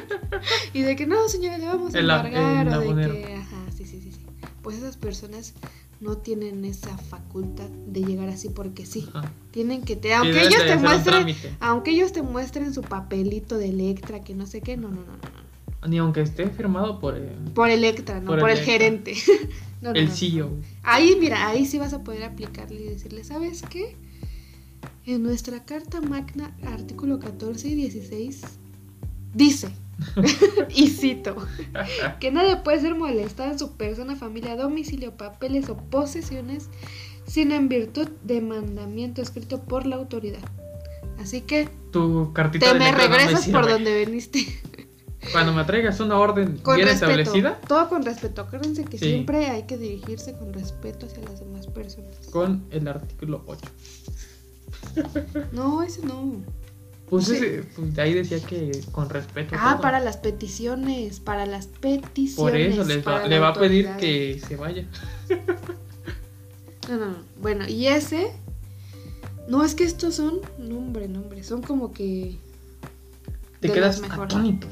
y 0.72 0.82
de 0.82 0.96
que 0.96 1.06
no, 1.06 1.28
señora, 1.28 1.58
le 1.58 1.66
vamos 1.66 1.94
a 1.94 1.98
El 1.98 2.10
embargar. 2.10 2.66
el 2.66 2.74
o 2.74 2.94
de 2.94 3.22
que, 3.22 3.34
ajá, 3.34 3.56
sí, 3.76 3.84
sí, 3.84 4.00
sí, 4.00 4.10
sí. 4.12 4.26
Pues 4.62 4.78
esas 4.78 4.96
personas 4.96 5.54
no 6.00 6.16
tienen 6.16 6.64
esa 6.64 6.96
facultad 6.98 7.68
de 7.68 8.00
llegar 8.02 8.28
así 8.28 8.48
porque 8.48 8.84
sí. 8.84 9.08
Ajá. 9.14 9.30
Tienen 9.52 9.82
que 9.82 9.94
te, 9.94 10.12
aunque 10.12 10.42
ellos 10.42 10.64
te 10.66 10.76
muestren, 10.76 11.36
aunque 11.60 11.90
ellos 11.92 12.12
te 12.12 12.22
muestren 12.22 12.74
su 12.74 12.82
papelito 12.82 13.56
de 13.58 13.68
Electra, 13.68 14.24
que 14.24 14.34
no 14.34 14.46
sé 14.46 14.60
qué, 14.60 14.76
no, 14.76 14.88
no, 14.88 14.96
no, 14.96 15.06
no. 15.06 15.12
no. 15.12 15.43
Ni 15.86 15.98
aunque 15.98 16.22
esté 16.22 16.48
firmado 16.48 16.98
por 17.00 17.16
eh, 17.16 17.36
Por 17.54 17.70
Electra, 17.70 18.20
no 18.20 18.26
Por 18.26 18.40
por, 18.40 18.50
el 18.50 18.58
gerente. 18.58 19.14
No, 19.82 19.92
no, 19.92 19.98
el 19.98 20.06
no. 20.06 20.14
CEO. 20.14 20.50
Ahí, 20.82 21.14
mira, 21.20 21.46
ahí 21.46 21.66
sí 21.66 21.78
vas 21.78 21.92
a 21.92 22.02
poder 22.02 22.24
aplicarle 22.24 22.80
y 22.80 22.84
decirle, 22.84 23.22
¿sabes 23.22 23.60
qué? 23.68 23.96
En 25.04 25.22
nuestra 25.22 25.62
carta 25.66 26.00
magna, 26.00 26.56
artículo 26.66 27.18
14 27.18 27.68
y 27.68 27.74
16, 27.74 28.44
dice, 29.34 29.68
y 30.74 30.88
cito, 30.88 31.36
que 32.20 32.30
nadie 32.30 32.56
puede 32.56 32.80
ser 32.80 32.94
molestado 32.94 33.52
en 33.52 33.58
su 33.58 33.72
persona, 33.76 34.16
familia, 34.16 34.56
domicilio, 34.56 35.18
papeles 35.18 35.68
o 35.68 35.76
posesiones, 35.76 36.70
sino 37.26 37.54
en 37.54 37.68
virtud 37.68 38.08
de 38.22 38.40
mandamiento 38.40 39.20
escrito 39.20 39.62
por 39.64 39.86
la 39.86 39.96
autoridad. 39.96 40.42
Así 41.20 41.42
que 41.42 41.68
Tu 41.92 42.32
cartita 42.32 42.66
te 42.66 42.72
de 42.72 42.78
me 42.78 42.92
no 42.92 42.98
regresas 42.98 43.48
por 43.48 43.68
donde 43.68 43.92
veniste. 43.92 44.46
Cuando 45.32 45.52
me 45.52 45.64
traigas 45.64 45.98
una 46.00 46.18
orden 46.18 46.58
Con 46.58 46.76
bien 46.76 46.88
respeto. 46.88 47.10
establecida, 47.12 47.60
Todo 47.66 47.88
con 47.88 48.04
respeto. 48.04 48.42
Acuérdense 48.42 48.84
que 48.84 48.98
Sí. 48.98 49.06
siempre 49.06 49.46
hay 49.50 49.62
que 49.64 49.76
dirigirse 49.78 50.34
con 50.34 50.52
respeto 50.52 51.06
hacia 51.06 51.22
las 51.24 51.40
demás 51.40 51.66
personas. 51.68 52.16
con 52.30 52.64
el 52.70 52.86
artículo 52.88 53.42
8. 53.46 53.60
No, 55.52 55.82
ese 55.82 56.04
no. 56.06 56.42
Pues, 57.08 57.26
Sí. 57.26 57.36
ese- 57.36 57.64
pues 57.76 57.98
ahí 57.98 58.14
decía 58.14 58.40
que 58.40 58.80
con 58.92 59.08
respeto. 59.10 59.54
Ah, 59.58 59.72
todo. 59.74 59.82
para 59.82 60.00
las 60.00 60.16
peticiones, 60.16 61.20
para 61.20 61.46
las 61.46 61.66
peticiones. 61.66 62.34
Por 62.36 62.56
eso 62.56 62.84
les 62.84 62.98
va- 63.00 63.02
para 63.04 63.28
le 63.28 63.38
va 63.38 63.48
a 63.48 63.54
pedir 63.54 63.88
que 63.98 64.40
se 64.46 64.56
vaya. 64.56 64.86
No, 66.88 66.96
no, 66.96 67.06
no. 67.10 67.16
Bueno, 67.40 67.66
y 67.68 67.86
ese. 67.86 68.32
No, 69.48 69.62
es 69.64 69.74
que 69.74 69.84
estos 69.84 70.14
son. 70.16 70.40
No, 70.58 70.78
hombre, 70.78 71.08
no, 71.08 71.20
hombre. 71.20 71.44
Son 71.44 71.62
como 71.62 71.92
que. 71.92 72.36
Te 73.64 73.68
de 73.68 73.74
quedas 73.76 73.98
los 73.98 74.10
atónito. 74.10 74.68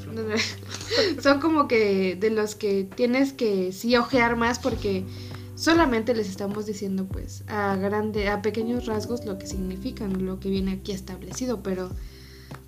Son 1.22 1.40
como 1.40 1.66
que 1.66 2.14
de 2.14 2.28
los 2.28 2.54
que 2.54 2.84
tienes 2.84 3.32
que 3.32 3.72
sí 3.72 3.96
ojear 3.96 4.36
más 4.36 4.58
porque 4.58 5.06
solamente 5.54 6.14
les 6.14 6.28
estamos 6.28 6.66
diciendo 6.66 7.06
pues 7.06 7.42
a 7.46 7.76
grande, 7.76 8.28
a 8.28 8.42
pequeños 8.42 8.84
rasgos 8.84 9.24
lo 9.24 9.38
que 9.38 9.46
significan, 9.46 10.26
lo 10.26 10.40
que 10.40 10.50
viene 10.50 10.72
aquí 10.72 10.92
establecido, 10.92 11.62
pero 11.62 11.88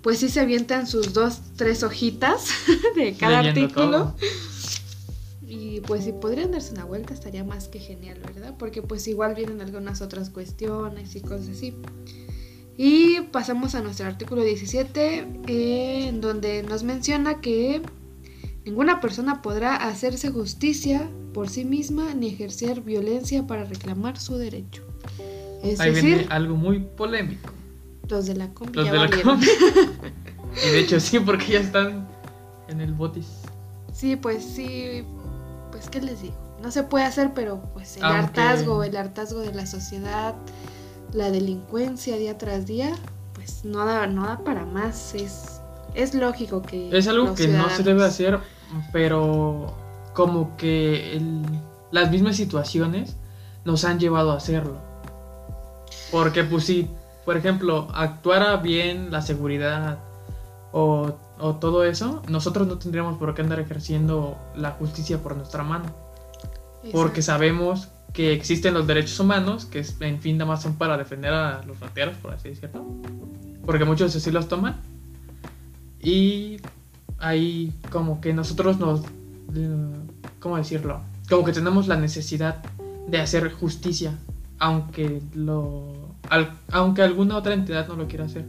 pues 0.01 0.17
sí 0.17 0.29
se 0.29 0.39
avientan 0.39 0.87
sus 0.87 1.13
dos, 1.13 1.41
tres 1.57 1.83
hojitas 1.83 2.47
de 2.95 3.13
cada 3.13 3.43
Leyendo 3.43 3.61
artículo. 3.61 3.91
todo. 3.91 4.15
Y 5.47 5.81
pues 5.81 6.05
si 6.05 6.11
podrían 6.11 6.49
darse 6.49 6.73
una 6.73 6.85
vuelta 6.85 7.13
estaría 7.13 7.43
más 7.43 7.67
que 7.67 7.77
genial, 7.77 8.19
¿verdad? 8.25 8.55
Porque 8.57 8.81
pues 8.81 9.07
igual 9.07 9.35
vienen 9.35 9.61
algunas 9.61 10.01
otras 10.01 10.31
cuestiones 10.31 11.15
y 11.15 11.21
cosas 11.21 11.49
así. 11.49 11.75
Y 12.77 13.21
pasamos 13.31 13.73
a 13.75 13.81
nuestro 13.81 14.05
artículo 14.07 14.43
17, 14.43 15.27
eh, 15.47 16.07
en 16.07 16.19
donde 16.21 16.61
nos 16.63 16.83
menciona 16.83 17.39
que 17.39 17.81
ninguna 18.65 18.99
persona 18.99 19.41
podrá 19.41 19.75
hacerse 19.75 20.29
justicia 20.31 21.09
por 21.33 21.49
sí 21.49 21.63
misma 21.65 22.13
ni 22.13 22.27
ejercer 22.29 22.81
violencia 22.81 23.47
para 23.47 23.63
reclamar 23.63 24.19
su 24.19 24.37
derecho. 24.37 24.83
Es 25.63 25.79
Ahí 25.79 25.91
decir, 25.93 26.15
viene 26.17 26.27
algo 26.29 26.55
muy 26.55 26.79
polémico. 26.79 27.49
los 28.09 28.25
de 28.27 28.35
la 28.35 28.49
combi 28.53 28.73
Los 28.73 28.91
de 28.91 28.97
la 28.97 29.09
combi. 29.21 29.47
Y 30.67 30.69
de 30.71 30.79
hecho 30.79 30.99
sí, 31.01 31.19
porque 31.19 31.53
ya 31.53 31.59
están 31.59 32.07
en 32.69 32.79
el 32.79 32.93
botis. 32.93 33.27
Sí, 33.93 34.15
pues 34.15 34.41
sí, 34.43 35.03
pues 35.71 35.89
qué 35.89 36.01
les 36.01 36.21
digo. 36.21 36.35
No 36.61 36.71
se 36.71 36.83
puede 36.83 37.03
hacer, 37.03 37.31
pero 37.33 37.61
pues 37.73 37.97
el 37.97 38.03
Aunque- 38.05 38.39
hartazgo, 38.39 38.83
el 38.83 38.95
hartazgo 38.95 39.39
de 39.41 39.53
la 39.53 39.65
sociedad, 39.65 40.33
la 41.15 41.31
delincuencia 41.31 42.17
día 42.17 42.37
tras 42.37 42.65
día, 42.65 42.91
pues 43.33 43.63
no 43.65 43.85
da, 43.85 44.05
no 44.07 44.25
da 44.27 44.39
para 44.39 44.65
más. 44.65 45.13
Es, 45.15 45.61
es 45.93 46.13
lógico 46.13 46.61
que... 46.61 46.95
Es 46.95 47.07
algo 47.07 47.33
que 47.35 47.47
no 47.47 47.69
se 47.69 47.83
debe 47.83 48.03
hacer, 48.03 48.39
pero 48.91 49.73
como 50.13 50.55
que 50.57 51.15
el- 51.17 51.43
las 51.91 52.11
mismas 52.11 52.35
situaciones 52.35 53.15
nos 53.63 53.85
han 53.85 53.99
llevado 53.99 54.31
a 54.31 54.37
hacerlo. 54.37 54.77
Porque 56.11 56.43
pues 56.43 56.65
si, 56.65 56.89
por 57.25 57.37
ejemplo, 57.37 57.87
actuara 57.93 58.57
bien 58.57 59.11
la 59.11 59.21
seguridad 59.21 59.99
o, 60.71 61.13
o 61.39 61.55
todo 61.55 61.83
eso, 61.85 62.21
nosotros 62.27 62.67
no 62.67 62.77
tendríamos 62.77 63.17
por 63.17 63.33
qué 63.33 63.41
andar 63.41 63.59
ejerciendo 63.59 64.37
la 64.55 64.71
justicia 64.71 65.17
por 65.19 65.35
nuestra 65.35 65.63
mano. 65.63 65.85
Porque 66.91 67.21
sabemos 67.23 67.87
que 68.15 68.31
existen 68.31 68.73
los 68.73 68.87
derechos 68.87 69.19
humanos, 69.19 69.65
que 69.65 69.85
en 69.99 70.21
fin 70.21 70.37
nada 70.37 70.49
más 70.49 70.61
son 70.61 70.75
para 70.75 70.97
defender 70.97 71.33
a 71.33 71.63
los 71.63 71.79
rateros, 71.81 72.15
por 72.17 72.33
así 72.33 72.49
decirlo. 72.49 72.85
Porque 73.65 73.83
muchos 73.83 74.15
así 74.15 74.31
los 74.31 74.47
toman. 74.47 74.77
Y 76.01 76.57
ahí 77.17 77.73
como 77.91 78.21
que 78.21 78.33
nosotros 78.33 78.79
nos... 78.79 79.01
eh, 79.53 79.93
¿Cómo 80.39 80.55
decirlo? 80.55 81.01
Como 81.29 81.43
que 81.43 81.51
tenemos 81.51 81.87
la 81.87 81.97
necesidad 81.97 82.63
de 83.07 83.19
hacer 83.19 83.51
justicia, 83.51 84.13
aunque 84.59 85.21
lo... 85.33 86.15
aunque 86.71 87.01
alguna 87.01 87.35
otra 87.35 87.53
entidad 87.53 87.87
no 87.89 87.97
lo 87.97 88.07
quiera 88.07 88.25
hacer. 88.25 88.45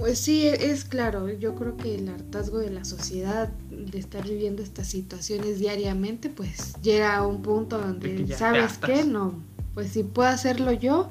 Pues 0.00 0.18
sí, 0.18 0.46
e- 0.46 0.70
es 0.70 0.84
claro, 0.84 1.28
yo 1.28 1.54
creo 1.54 1.76
que 1.76 1.94
el 1.94 2.08
hartazgo 2.08 2.58
de 2.58 2.70
la 2.70 2.84
sociedad 2.84 3.48
de 3.70 3.98
estar 3.98 4.24
viviendo 4.26 4.62
estas 4.62 4.88
situaciones 4.88 5.58
diariamente, 5.58 6.30
pues 6.30 6.74
llega 6.82 7.16
a 7.16 7.26
un 7.26 7.42
punto 7.42 7.78
De 7.78 7.84
donde, 7.86 8.16
que 8.16 8.24
te 8.24 8.36
¿sabes 8.36 8.78
qué? 8.78 9.04
No, 9.04 9.34
pues 9.74 9.90
si 9.92 10.02
puedo 10.02 10.28
hacerlo 10.28 10.72
yo, 10.72 11.10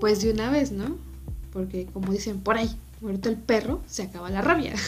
pues 0.00 0.22
de 0.22 0.32
una 0.32 0.50
vez, 0.50 0.72
¿no? 0.72 0.96
Porque 1.52 1.86
como 1.92 2.12
dicen 2.12 2.40
por 2.40 2.56
ahí, 2.56 2.74
muerto 3.00 3.28
el 3.28 3.36
perro, 3.36 3.80
se 3.86 4.02
acaba 4.04 4.30
la 4.30 4.40
rabia. 4.40 4.74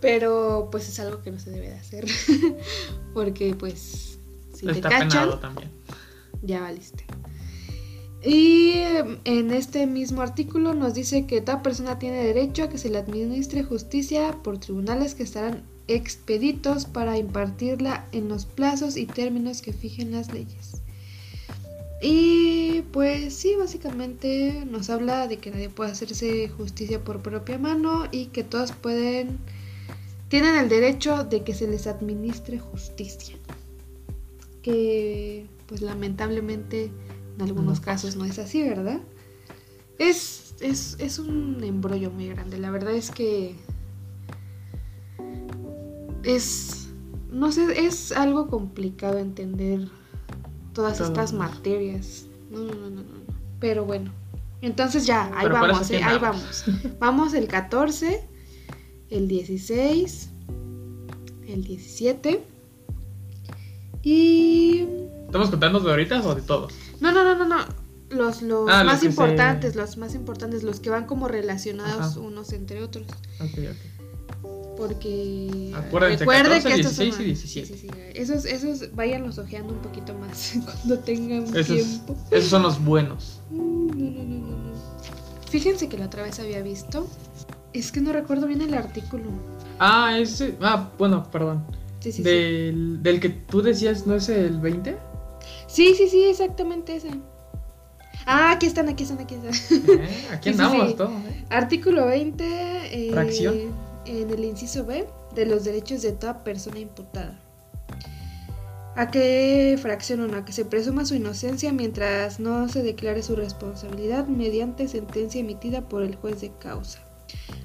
Pero 0.00 0.68
pues 0.72 0.88
es 0.88 0.98
algo 1.00 1.22
que 1.22 1.30
no 1.30 1.38
se 1.38 1.50
debe 1.50 1.68
de 1.68 1.74
hacer, 1.76 2.06
porque 3.14 3.54
pues 3.54 4.18
si 4.54 4.66
te 4.66 4.72
Está 4.72 4.88
cachan, 4.88 5.08
penado 5.08 5.38
también. 5.38 5.70
ya 6.42 6.60
valiste. 6.60 7.04
Y 8.22 8.72
eh, 8.72 9.18
en 9.24 9.50
este 9.50 9.86
mismo 9.86 10.20
artículo 10.20 10.74
nos 10.74 10.92
dice 10.94 11.26
que 11.26 11.40
toda 11.40 11.62
persona 11.62 11.98
tiene 11.98 12.22
derecho 12.22 12.64
a 12.64 12.68
que 12.68 12.76
se 12.76 12.90
le 12.90 12.98
administre 12.98 13.62
justicia 13.62 14.36
por 14.42 14.58
tribunales 14.58 15.14
que 15.14 15.22
estarán 15.22 15.62
expeditos 15.88 16.84
para 16.84 17.16
impartirla 17.16 18.06
en 18.12 18.28
los 18.28 18.44
plazos 18.44 18.96
y 18.96 19.06
términos 19.06 19.62
que 19.62 19.72
fijen 19.72 20.12
las 20.12 20.32
leyes. 20.32 20.82
Y 22.02 22.82
pues 22.92 23.34
sí, 23.34 23.56
básicamente 23.56 24.64
nos 24.70 24.88
habla 24.90 25.26
de 25.26 25.38
que 25.38 25.50
nadie 25.50 25.68
puede 25.68 25.90
hacerse 25.90 26.48
justicia 26.48 27.02
por 27.02 27.20
propia 27.22 27.58
mano 27.58 28.06
y 28.10 28.26
que 28.26 28.44
todos 28.44 28.72
pueden, 28.72 29.38
tienen 30.28 30.56
el 30.56 30.68
derecho 30.68 31.24
de 31.24 31.42
que 31.42 31.54
se 31.54 31.68
les 31.68 31.86
administre 31.86 32.58
justicia. 32.58 33.36
Que 34.62 35.46
pues 35.66 35.82
lamentablemente 35.82 36.90
en 37.40 37.48
algunos 37.48 37.80
No 37.80 37.84
casos 37.84 38.16
no 38.16 38.24
es 38.24 38.38
así, 38.38 38.62
¿verdad? 38.62 39.00
Es, 39.98 40.54
es, 40.60 40.96
es 40.98 41.18
un 41.18 41.62
embrollo 41.62 42.10
muy 42.10 42.28
grande. 42.28 42.58
La 42.58 42.70
verdad 42.70 42.92
es 42.92 43.10
que 43.10 43.56
es, 46.22 46.88
no 47.30 47.50
sé, 47.52 47.86
es 47.86 48.12
algo 48.12 48.48
complicado 48.48 49.18
entender 49.18 49.88
todas 50.72 50.98
Todo. 50.98 51.08
estas 51.08 51.32
materias. 51.32 52.26
No, 52.50 52.60
no, 52.60 52.74
no, 52.74 52.90
no, 52.90 53.02
no. 53.02 53.20
Pero 53.58 53.84
bueno, 53.84 54.12
entonces 54.62 55.06
ya, 55.06 55.26
ahí 55.34 55.42
Pero 55.48 55.54
vamos, 55.54 55.90
¿eh? 55.90 56.02
ahí 56.02 56.18
vamos. 56.18 56.64
Vamos 56.98 57.34
el 57.34 57.46
14, 57.46 58.26
el 59.10 59.28
16, 59.28 60.30
el 61.46 61.64
17 61.64 62.42
y... 64.02 64.86
¿Estamos 65.26 65.50
contando 65.50 65.80
de 65.80 65.90
ahorita 65.90 66.20
o 66.26 66.34
de 66.34 66.42
todos? 66.42 66.89
No, 67.00 67.12
no, 67.12 67.24
no, 67.24 67.34
no, 67.36 67.44
no. 67.46 67.64
Los, 68.10 68.42
los 68.42 68.68
Ah, 68.68 68.82
los 68.82 68.92
más 68.92 69.00
se- 69.00 69.06
importantes, 69.06 69.76
los 69.76 69.96
más 69.96 70.14
importantes, 70.14 70.62
los 70.64 70.80
que 70.80 70.90
van 70.90 71.06
como 71.06 71.28
relacionados 71.28 72.12
Ajá. 72.16 72.20
unos 72.20 72.52
entre 72.52 72.82
otros. 72.82 73.06
Ok, 73.40 73.58
ok. 73.70 74.76
Porque 74.76 75.72
Acuérdense, 75.76 76.18
recuerde 76.24 76.62
14, 76.62 76.68
que 76.68 76.74
estos 76.80 76.96
16 76.96 77.14
son- 77.14 77.22
y 77.22 77.26
17. 77.26 77.66
sí, 77.66 77.74
sí, 77.74 77.88
sí. 77.88 78.00
Esos, 78.14 78.44
esos 78.46 78.94
váyanlos 78.94 79.38
ojeando 79.38 79.74
un 79.74 79.80
poquito 79.80 80.14
más 80.14 80.54
cuando 80.64 80.98
tengan 81.00 81.44
Esos, 81.54 81.66
tiempo. 81.66 82.16
esos 82.30 82.48
son 82.50 82.62
los 82.62 82.82
buenos. 82.82 83.40
Mm, 83.50 83.86
No, 83.88 84.10
no, 84.10 84.22
no, 84.24 84.38
no, 84.38 84.56
no. 84.70 84.74
Fíjense 85.50 85.88
que 85.88 85.98
la 85.98 86.06
otra 86.06 86.22
vez 86.22 86.38
había 86.40 86.62
visto. 86.62 87.06
Es 87.72 87.92
que 87.92 88.00
no 88.00 88.12
recuerdo 88.12 88.46
bien 88.46 88.62
el 88.62 88.74
artículo. 88.74 89.24
Ah, 89.78 90.16
ese. 90.18 90.56
Ah, 90.60 90.90
bueno, 90.98 91.30
perdón. 91.30 91.64
Sí, 92.00 92.10
sí, 92.12 92.18
sí. 92.18 92.22
del, 92.22 93.02
del 93.02 93.20
que 93.20 93.28
tú 93.28 93.60
decías, 93.62 94.06
¿no 94.06 94.14
es 94.14 94.28
el 94.30 94.58
20? 94.58 94.96
Sí, 95.70 95.94
sí, 95.94 96.08
sí, 96.08 96.24
exactamente 96.24 96.96
ese. 96.96 97.10
Ah, 98.26 98.52
aquí 98.52 98.66
están, 98.66 98.88
aquí 98.88 99.04
están, 99.04 99.20
aquí 99.20 99.36
están. 99.36 99.88
Eh, 99.88 100.28
aquí 100.32 100.48
sí, 100.52 100.60
andamos 100.60 100.88
sí. 100.88 100.94
todos. 100.96 101.10
¿eh? 101.10 101.44
Artículo 101.48 102.06
20. 102.06 102.44
eh, 102.44 103.10
Fracción. 103.12 103.54
En 104.06 104.30
el 104.30 104.44
inciso 104.44 104.84
B 104.84 105.06
de 105.34 105.46
los 105.46 105.64
derechos 105.64 106.02
de 106.02 106.12
toda 106.12 106.42
persona 106.42 106.78
imputada. 106.80 107.38
a 108.96 109.10
que 109.10 109.78
fracción 109.80 110.20
1, 110.20 110.38
a 110.38 110.44
que 110.44 110.52
se 110.52 110.64
presuma 110.64 111.04
su 111.04 111.14
inocencia 111.14 111.72
mientras 111.72 112.40
no 112.40 112.68
se 112.68 112.82
declare 112.82 113.22
su 113.22 113.36
responsabilidad 113.36 114.26
mediante 114.26 114.88
sentencia 114.88 115.40
emitida 115.40 115.82
por 115.82 116.02
el 116.02 116.16
juez 116.16 116.40
de 116.40 116.50
causa. 116.58 116.98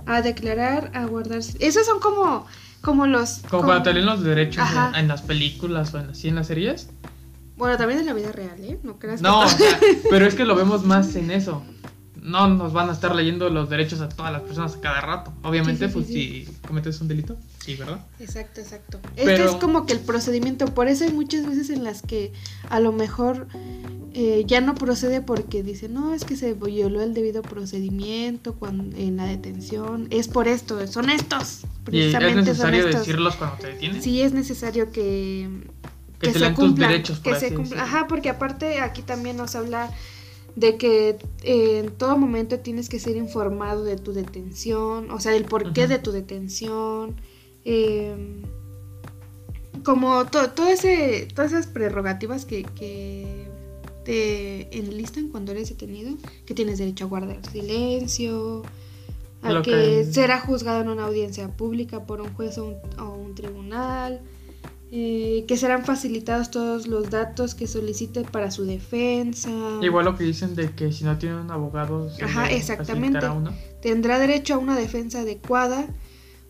A 0.05 0.21
declarar, 0.21 0.91
a 0.93 1.05
guardar... 1.05 1.39
Esos 1.39 1.85
son 1.85 1.99
como, 1.99 2.45
como 2.81 3.07
los... 3.07 3.39
Como, 3.49 3.63
cuando 3.63 3.83
te 3.83 3.93
leen 3.93 4.05
los 4.05 4.23
derechos 4.23 4.63
en, 4.71 4.95
en, 4.95 5.07
las 5.07 5.23
películas 5.23 5.93
o 5.95 5.99
en, 5.99 6.11
así 6.11 6.27
en 6.27 6.35
las 6.35 6.47
series. 6.47 6.89
Bueno, 7.57 7.77
también 7.77 7.99
en 7.99 8.05
la 8.05 8.13
vida 8.13 8.31
real, 8.31 8.63
¿eh? 8.63 8.79
No 8.83 8.99
creas 8.99 9.21
No, 9.21 9.41
o 9.41 9.47
sea, 9.47 9.79
pero 10.09 10.25
es 10.25 10.35
que 10.35 10.45
lo 10.45 10.55
vemos 10.55 10.83
más 10.85 11.15
en 11.15 11.31
eso 11.31 11.63
no 12.25 12.47
nos 12.49 12.73
van 12.73 12.89
a 12.89 12.93
estar 12.93 13.15
leyendo 13.15 13.49
los 13.49 13.69
derechos 13.69 14.01
a 14.01 14.09
todas 14.09 14.31
las 14.31 14.41
personas 14.41 14.75
a 14.75 14.81
cada 14.81 14.99
rato. 14.99 15.31
Obviamente, 15.43 15.87
pues 15.87 16.07
si 16.07 16.47
cometes 16.67 16.99
un 16.99 17.07
delito, 17.07 17.37
sí, 17.63 17.75
¿verdad? 17.75 17.99
Exacto, 18.19 18.61
exacto. 18.61 18.99
Este 19.15 19.45
es 19.45 19.51
como 19.51 19.85
que 19.85 19.93
el 19.93 19.99
procedimiento, 19.99 20.65
por 20.65 20.87
eso 20.87 21.03
hay 21.03 21.13
muchas 21.13 21.45
veces 21.45 21.69
en 21.69 21.83
las 21.83 22.01
que 22.01 22.33
a 22.69 22.79
lo 22.79 22.91
mejor 22.91 23.47
eh, 24.15 24.43
ya 24.47 24.59
no 24.59 24.73
procede 24.73 25.21
porque 25.21 25.61
dice, 25.61 25.87
no, 25.87 26.15
es 26.15 26.25
que 26.25 26.35
se 26.35 26.53
violó 26.53 27.01
el 27.01 27.13
debido 27.13 27.43
procedimiento 27.43 28.55
cuando, 28.55 28.97
en 28.97 29.17
la 29.17 29.25
detención, 29.25 30.07
es 30.09 30.27
por 30.27 30.47
esto, 30.47 30.85
son 30.87 31.11
estos. 31.11 31.61
Precisamente 31.83 32.39
¿Y 32.39 32.41
es 32.41 32.47
necesario 32.47 32.87
decirlos 32.87 33.35
cuando 33.35 33.57
te 33.57 33.67
detienen? 33.67 34.01
Sí, 34.01 34.21
es 34.21 34.33
necesario 34.33 34.91
que... 34.91 35.47
Que, 36.19 36.31
se 36.31 36.51
tus 36.51 36.75
derechos, 36.75 37.19
que 37.19 37.35
se 37.35 37.53
cumpla. 37.53 37.83
Ajá, 37.83 38.07
porque 38.07 38.29
aparte 38.29 38.79
aquí 38.79 39.01
también 39.01 39.37
nos 39.37 39.55
habla 39.55 39.91
de 40.55 40.77
que 40.77 41.17
eh, 41.43 41.79
en 41.83 41.91
todo 41.91 42.17
momento 42.17 42.59
tienes 42.59 42.87
que 42.89 42.99
ser 42.99 43.17
informado 43.17 43.83
de 43.83 43.97
tu 43.97 44.13
detención, 44.13 45.11
o 45.11 45.19
sea, 45.19 45.33
del 45.33 45.45
porqué 45.45 45.87
de 45.87 45.99
tu 45.99 46.11
detención, 46.11 47.15
em, 47.65 48.43
como 49.83 50.25
todo 50.25 50.67
ese, 50.67 51.27
todas 51.35 51.51
esas 51.51 51.67
prerrogativas 51.67 52.45
que, 52.45 52.63
que, 52.63 53.53
te 54.05 54.77
enlistan 54.77 55.29
cuando 55.29 55.51
eres 55.51 55.69
detenido, 55.69 56.15
que 56.45 56.53
tienes 56.53 56.77
derecho 56.77 57.05
a 57.05 57.07
guardar 57.07 57.43
silencio, 57.49 58.61
a 59.41 59.63
que, 59.63 60.05
será 60.05 60.39
juzgado 60.39 60.81
en 60.81 60.89
una 60.89 61.05
audiencia 61.05 61.47
pública 61.47 62.05
por 62.05 62.21
un 62.21 62.31
juez 62.35 62.59
o 62.59 62.67
un 62.99 63.33
tribunal, 63.33 64.21
eh, 64.91 65.45
que 65.47 65.57
serán 65.57 65.83
facilitados 65.83 66.51
todos 66.51 66.87
los 66.87 67.09
datos 67.09 67.55
que 67.55 67.67
solicite 67.67 68.23
para 68.23 68.51
su 68.51 68.65
defensa. 68.65 69.49
Igual 69.81 70.05
lo 70.05 70.15
que 70.15 70.23
dicen 70.23 70.55
de 70.55 70.71
que 70.71 70.91
si 70.93 71.03
no 71.03 71.17
tiene 71.17 71.41
un 71.41 71.51
abogado, 71.51 72.09
Ajá, 72.23 72.51
exactamente. 72.51 73.19
Tendrá 73.81 74.19
derecho 74.19 74.53
a 74.55 74.57
una 74.57 74.77
defensa 74.77 75.21
adecuada 75.21 75.87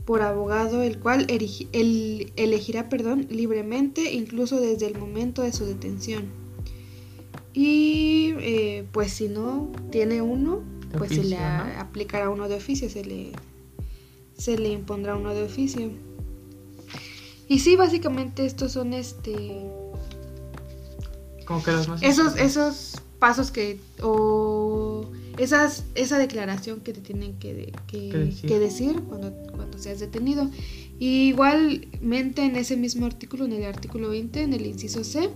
por 0.05 0.21
abogado, 0.21 0.83
el 0.83 0.99
cual 0.99 1.25
elegirá 1.29 2.89
perdón, 2.89 3.27
libremente, 3.29 4.13
incluso 4.13 4.59
desde 4.59 4.87
el 4.87 4.97
momento 4.97 5.41
de 5.41 5.51
su 5.51 5.65
detención. 5.65 6.25
Y 7.53 8.33
eh, 8.39 8.85
pues 8.91 9.13
si 9.13 9.29
no 9.29 9.71
tiene 9.89 10.21
uno, 10.21 10.61
pues 10.97 11.11
se 11.11 11.23
le 11.23 11.37
aplicará 11.37 12.29
uno 12.29 12.47
de 12.47 12.55
oficio, 12.55 12.89
se 12.89 13.03
le, 13.03 13.31
se 14.37 14.57
le 14.57 14.69
impondrá 14.69 15.15
uno 15.15 15.33
de 15.33 15.43
oficio. 15.43 15.89
Y 17.47 17.59
sí, 17.59 17.75
básicamente 17.75 18.45
estos 18.45 18.71
son 18.71 18.93
este. 18.93 19.65
¿Cómo 21.45 21.63
quedas 21.63 21.87
más? 21.87 22.01
Esos, 22.01 22.37
esos 22.37 22.95
pasos 23.19 23.51
que. 23.51 23.79
o 24.01 25.11
esas, 25.37 25.83
esa 25.95 26.17
declaración 26.17 26.79
que 26.79 26.93
te 26.93 27.01
tienen 27.01 27.37
que, 27.37 27.53
decir? 27.53 29.01
cuando, 29.01 29.31
cuando 29.53 29.77
seas 29.77 29.99
detenido. 29.99 30.49
Y 30.97 31.27
igualmente 31.27 32.43
en 32.43 32.55
ese 32.55 32.77
mismo 32.77 33.05
artículo, 33.05 33.45
en 33.45 33.53
el 33.53 33.65
artículo 33.65 34.09
20, 34.09 34.43
en 34.43 34.53
el 34.53 34.65
inciso 34.65 35.03
C, 35.03 35.29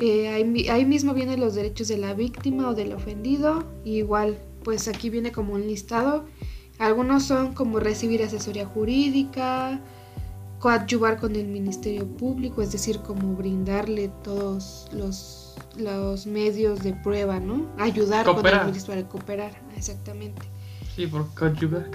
eh, 0.00 0.28
ahí, 0.28 0.68
ahí, 0.68 0.84
mismo 0.84 1.14
vienen 1.14 1.40
los 1.40 1.56
derechos 1.56 1.88
de 1.88 1.98
la 1.98 2.14
víctima 2.14 2.68
o 2.68 2.74
del 2.74 2.92
ofendido. 2.92 3.64
igual, 3.84 4.38
pues 4.62 4.86
aquí 4.88 5.10
viene 5.10 5.32
como 5.32 5.54
un 5.54 5.66
listado. 5.66 6.26
Algunos 6.78 7.24
son 7.24 7.54
como 7.54 7.80
recibir 7.80 8.22
asesoría 8.22 8.64
jurídica, 8.64 9.80
coadyuvar 10.58 11.18
con 11.18 11.36
el 11.36 11.46
Ministerio 11.46 12.06
Público, 12.06 12.62
es 12.62 12.72
decir, 12.72 13.00
como 13.00 13.34
brindarle 13.34 14.10
todos 14.22 14.88
los, 14.92 15.56
los 15.76 16.26
medios 16.26 16.80
de 16.80 16.94
prueba, 16.94 17.38
¿no? 17.38 17.66
Ayudar 17.78 18.24
con 18.26 18.44
el 18.44 18.66
Ministerio 18.66 19.08
cooperar, 19.08 19.52
exactamente. 19.76 20.42
Sí, 20.96 21.06
por 21.06 21.32
coadyuvar. 21.34 21.88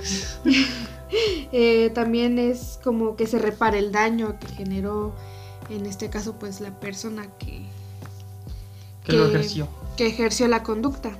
eh, 1.51 1.91
también 1.93 2.39
es 2.39 2.79
como 2.83 3.15
que 3.15 3.27
se 3.27 3.37
repare 3.37 3.79
el 3.79 3.91
daño 3.91 4.39
que 4.39 4.47
generó, 4.47 5.13
en 5.69 5.85
este 5.85 6.09
caso, 6.09 6.39
pues 6.39 6.61
la 6.61 6.79
persona 6.79 7.27
que, 7.37 7.65
que, 9.03 9.11
que 9.11 9.13
lo 9.13 9.27
ejerció. 9.27 9.67
Que 9.97 10.07
ejerció 10.07 10.47
la 10.47 10.63
conducta. 10.63 11.11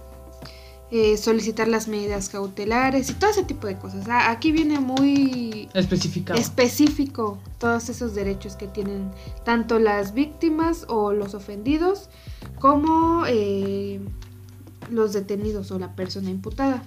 Eh, 0.95 1.17
solicitar 1.17 1.67
las 1.67 1.88
medidas 1.88 2.29
cautelares 2.29 3.10
y 3.10 3.15
todo 3.15 3.32
ese 3.32 3.41
tipo 3.41 3.65
de 3.65 3.79
cosas. 3.79 4.06
Ah, 4.08 4.29
aquí 4.29 4.51
viene 4.51 4.79
muy 4.79 5.67
específico 5.73 7.39
todos 7.58 7.89
esos 7.89 8.13
derechos 8.13 8.56
que 8.56 8.67
tienen 8.67 9.10
tanto 9.43 9.79
las 9.79 10.13
víctimas 10.13 10.86
o 10.89 11.12
los 11.12 11.34
ofendidos 11.34 12.12
como 12.60 13.23
eh, 13.27 14.01
los 14.91 15.13
detenidos 15.13 15.71
o 15.71 15.79
la 15.79 15.95
persona 15.95 16.29
imputada. 16.29 16.84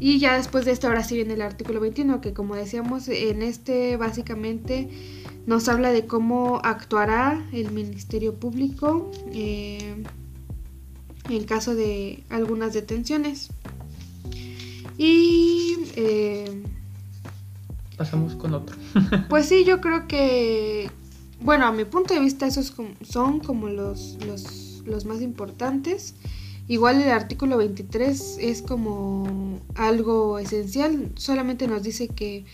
Y 0.00 0.18
ya 0.18 0.38
después 0.38 0.64
de 0.64 0.70
esto, 0.70 0.86
ahora 0.86 1.04
sí 1.04 1.16
viene 1.16 1.34
el 1.34 1.42
artículo 1.42 1.80
21, 1.80 2.22
que 2.22 2.32
como 2.32 2.54
decíamos, 2.54 3.08
en 3.08 3.42
este 3.42 3.98
básicamente 3.98 4.88
nos 5.44 5.68
habla 5.68 5.90
de 5.92 6.06
cómo 6.06 6.62
actuará 6.64 7.46
el 7.52 7.72
Ministerio 7.72 8.36
Público. 8.36 9.10
Eh, 9.34 10.02
en 11.28 11.44
caso 11.44 11.74
de 11.74 12.24
algunas 12.28 12.72
detenciones. 12.72 13.48
Y... 14.98 15.76
Eh, 15.96 16.62
Pasamos 17.96 18.34
con 18.34 18.54
otro. 18.54 18.76
pues 19.28 19.46
sí, 19.46 19.64
yo 19.64 19.80
creo 19.80 20.06
que... 20.06 20.90
Bueno, 21.40 21.66
a 21.66 21.72
mi 21.72 21.84
punto 21.84 22.14
de 22.14 22.20
vista 22.20 22.46
esos 22.46 22.72
son 23.02 23.40
como 23.40 23.68
los, 23.68 24.18
los, 24.86 25.04
más 25.04 25.20
importantes. 25.20 26.14
Igual 26.68 27.00
el 27.00 27.10
artículo 27.10 27.58
23 27.58 28.38
es 28.40 28.62
como 28.62 29.60
algo 29.74 30.38
esencial, 30.38 31.12
solamente 31.14 31.68
nos 31.68 31.82
dice 31.82 32.08
que 32.08 32.44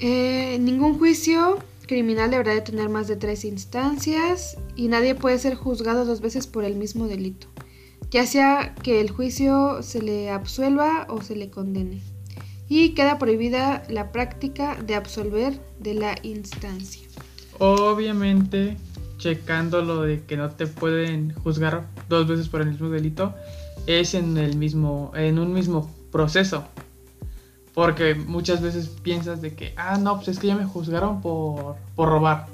eh, 0.00 0.58
ningún 0.60 0.98
juicio 0.98 1.58
criminal 1.88 2.30
deberá 2.30 2.52
de 2.52 2.60
tener 2.60 2.88
más 2.88 3.08
de 3.08 3.16
tres 3.16 3.44
instancias 3.44 4.56
y 4.76 4.86
nadie 4.86 5.16
puede 5.16 5.38
ser 5.38 5.56
juzgado 5.56 6.04
dos 6.04 6.20
veces 6.20 6.46
por 6.46 6.62
el 6.64 6.76
mismo 6.76 7.08
delito, 7.08 7.48
ya 8.12 8.24
sea 8.26 8.76
que 8.76 9.00
el 9.00 9.10
juicio 9.10 9.82
se 9.82 10.00
le 10.00 10.30
absuelva 10.30 11.06
o 11.08 11.20
se 11.20 11.34
le 11.34 11.50
condene. 11.50 12.00
Y 12.68 12.90
queda 12.90 13.18
prohibida 13.18 13.82
la 13.88 14.12
práctica 14.12 14.76
de 14.76 14.94
absolver 14.94 15.58
de 15.80 15.94
la 15.94 16.14
instancia. 16.22 17.08
Obviamente, 17.58 18.76
checando 19.16 19.82
lo 19.82 20.02
de 20.02 20.22
que 20.24 20.36
no 20.36 20.50
te 20.50 20.66
pueden 20.66 21.32
juzgar 21.32 21.88
dos 22.08 22.28
veces 22.28 22.48
por 22.48 22.60
el 22.60 22.68
mismo 22.68 22.90
delito, 22.90 23.34
es 23.86 24.12
en 24.12 24.36
el 24.36 24.56
mismo, 24.56 25.12
en 25.14 25.38
un 25.38 25.54
mismo 25.54 25.90
proceso. 26.12 26.64
Porque 27.78 28.16
muchas 28.16 28.60
veces 28.60 28.88
piensas 28.88 29.40
de 29.40 29.54
que, 29.54 29.72
ah, 29.76 29.98
no, 29.98 30.16
pues 30.16 30.26
es 30.26 30.40
que 30.40 30.48
ya 30.48 30.56
me 30.56 30.64
juzgaron 30.64 31.20
por, 31.20 31.76
por 31.94 32.08
robar. 32.08 32.48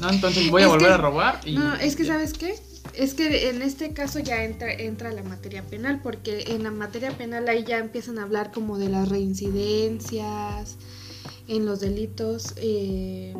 ¿No? 0.00 0.10
Entonces 0.10 0.50
voy 0.50 0.62
a 0.62 0.66
volver 0.66 0.90
a 0.90 0.96
robar. 0.96 1.40
Y, 1.44 1.54
no, 1.54 1.76
es 1.76 1.94
que, 1.94 2.04
¿sabes 2.04 2.32
qué? 2.32 2.56
Es 2.92 3.14
que 3.14 3.50
en 3.50 3.62
este 3.62 3.92
caso 3.92 4.18
ya 4.18 4.42
entra, 4.42 4.72
entra 4.72 5.12
la 5.12 5.22
materia 5.22 5.62
penal, 5.62 6.00
porque 6.02 6.42
en 6.48 6.64
la 6.64 6.72
materia 6.72 7.12
penal 7.12 7.46
ahí 7.46 7.62
ya 7.62 7.78
empiezan 7.78 8.18
a 8.18 8.24
hablar 8.24 8.50
como 8.50 8.78
de 8.78 8.88
las 8.88 9.08
reincidencias, 9.08 10.74
en 11.46 11.64
los 11.64 11.78
delitos. 11.78 12.54
Eh, 12.56 13.32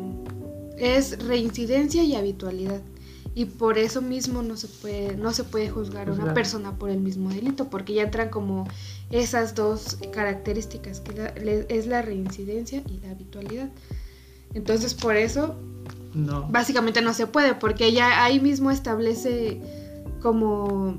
es 0.77 1.21
reincidencia 1.21 2.01
y 2.03 2.15
habitualidad 2.15 2.79
y 3.37 3.45
por 3.45 3.77
eso 3.77 4.01
mismo 4.01 4.41
no 4.41 4.57
se 4.57 4.67
puede 4.67 5.15
no 5.15 5.31
se 5.31 5.43
puede 5.43 5.69
juzgar 5.69 6.09
a 6.09 6.11
una 6.11 6.33
persona 6.33 6.75
por 6.79 6.89
el 6.89 6.97
mismo 6.97 7.29
delito 7.29 7.69
porque 7.69 7.93
ya 7.93 8.01
entran 8.01 8.29
como 8.29 8.67
esas 9.11 9.53
dos 9.53 9.99
características 10.11 11.01
que 11.01 11.67
es 11.69 11.85
la 11.85 12.01
reincidencia 12.01 12.81
y 12.89 12.97
la 12.97 13.11
habitualidad. 13.11 13.69
Entonces 14.55 14.95
por 14.95 15.15
eso 15.15 15.55
no. 16.15 16.47
básicamente 16.49 17.03
no 17.03 17.13
se 17.13 17.27
puede 17.27 17.53
porque 17.53 17.93
ya 17.93 18.23
ahí 18.23 18.39
mismo 18.39 18.71
establece 18.71 19.61
como 20.19 20.97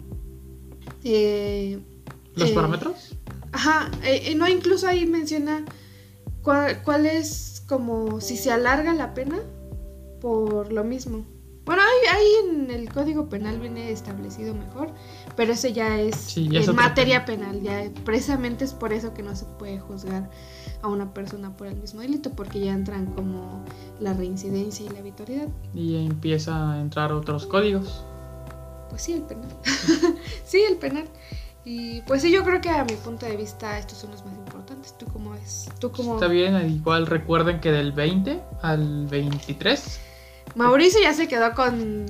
eh, 1.03 1.81
los 2.37 2.51
eh, 2.51 2.55
parámetros 2.55 3.17
ajá 3.51 3.91
eh, 4.05 4.33
no 4.37 4.47
incluso 4.47 4.87
ahí 4.87 5.07
menciona 5.07 5.65
cuál, 6.45 6.85
cuál 6.85 7.05
es 7.05 7.65
como 7.67 8.21
si 8.21 8.37
se 8.37 8.53
alarga 8.53 8.95
la 8.95 9.13
pena 9.13 9.41
por 10.21 10.73
lo 10.73 10.85
mismo 10.85 11.25
bueno, 11.69 11.83
ahí, 11.83 12.27
en 12.49 12.71
el 12.71 12.91
Código 12.91 13.29
Penal 13.29 13.61
viene 13.61 13.91
establecido 13.93 14.55
mejor, 14.55 14.91
pero 15.37 15.53
ese 15.53 15.75
ya 15.75 16.01
es 16.01 16.17
Sí, 16.17 16.49
ya 16.49 16.61
es 16.61 16.69
en 16.69 16.77
materia 16.77 17.27
penal, 17.27 17.61
ya 17.61 17.83
precisamente 18.07 18.65
es 18.65 18.73
por 18.73 18.95
eso 18.95 19.13
que 19.13 19.23
no 19.23 19.37
se 19.37 19.45
puede 19.45 19.79
juzgar 19.79 20.31
a 20.81 20.89
una 20.89 21.13
persona 21.13 21.55
por 21.55 21.67
el 21.67 21.77
mismo 21.77 22.01
delito, 22.01 22.31
porque 22.31 22.61
ya 22.61 22.73
entran 22.73 23.05
como 23.13 23.63
la 24.01 24.15
reincidencia 24.15 24.87
y 24.87 24.89
la 24.89 25.01
habitualidad. 25.01 25.49
Y 25.75 26.07
empieza 26.07 26.73
a 26.73 26.81
entrar 26.81 27.13
otros 27.13 27.45
códigos. 27.45 28.03
Pues 28.89 29.03
sí, 29.03 29.13
el 29.13 29.25
penal. 29.25 29.51
sí, 30.47 30.63
el 30.67 30.79
penal. 30.79 31.05
Y 31.67 32.01
pues 32.07 32.23
sí, 32.23 32.31
yo 32.31 32.45
creo 32.45 32.63
que 32.63 32.71
a 32.71 32.83
mi 32.87 32.95
punto 32.95 33.27
de 33.27 33.37
vista 33.37 33.79
estos 33.79 33.99
son 33.99 34.13
los 34.13 34.25
más 34.25 34.35
importantes. 34.35 34.97
¿Tú 34.97 35.05
cómo 35.13 35.33
ves? 35.33 35.69
¿Tú 35.79 35.93
cómo? 35.93 36.15
Está 36.15 36.29
bien, 36.29 36.55
igual 36.71 37.07
recuerden 37.07 37.61
que 37.61 37.71
del 37.71 37.93
20 37.93 38.41
al 38.63 39.07
23. 39.07 40.08
Mauricio 40.55 41.01
ya 41.01 41.13
se 41.13 41.29
quedó 41.29 41.55
con... 41.55 42.07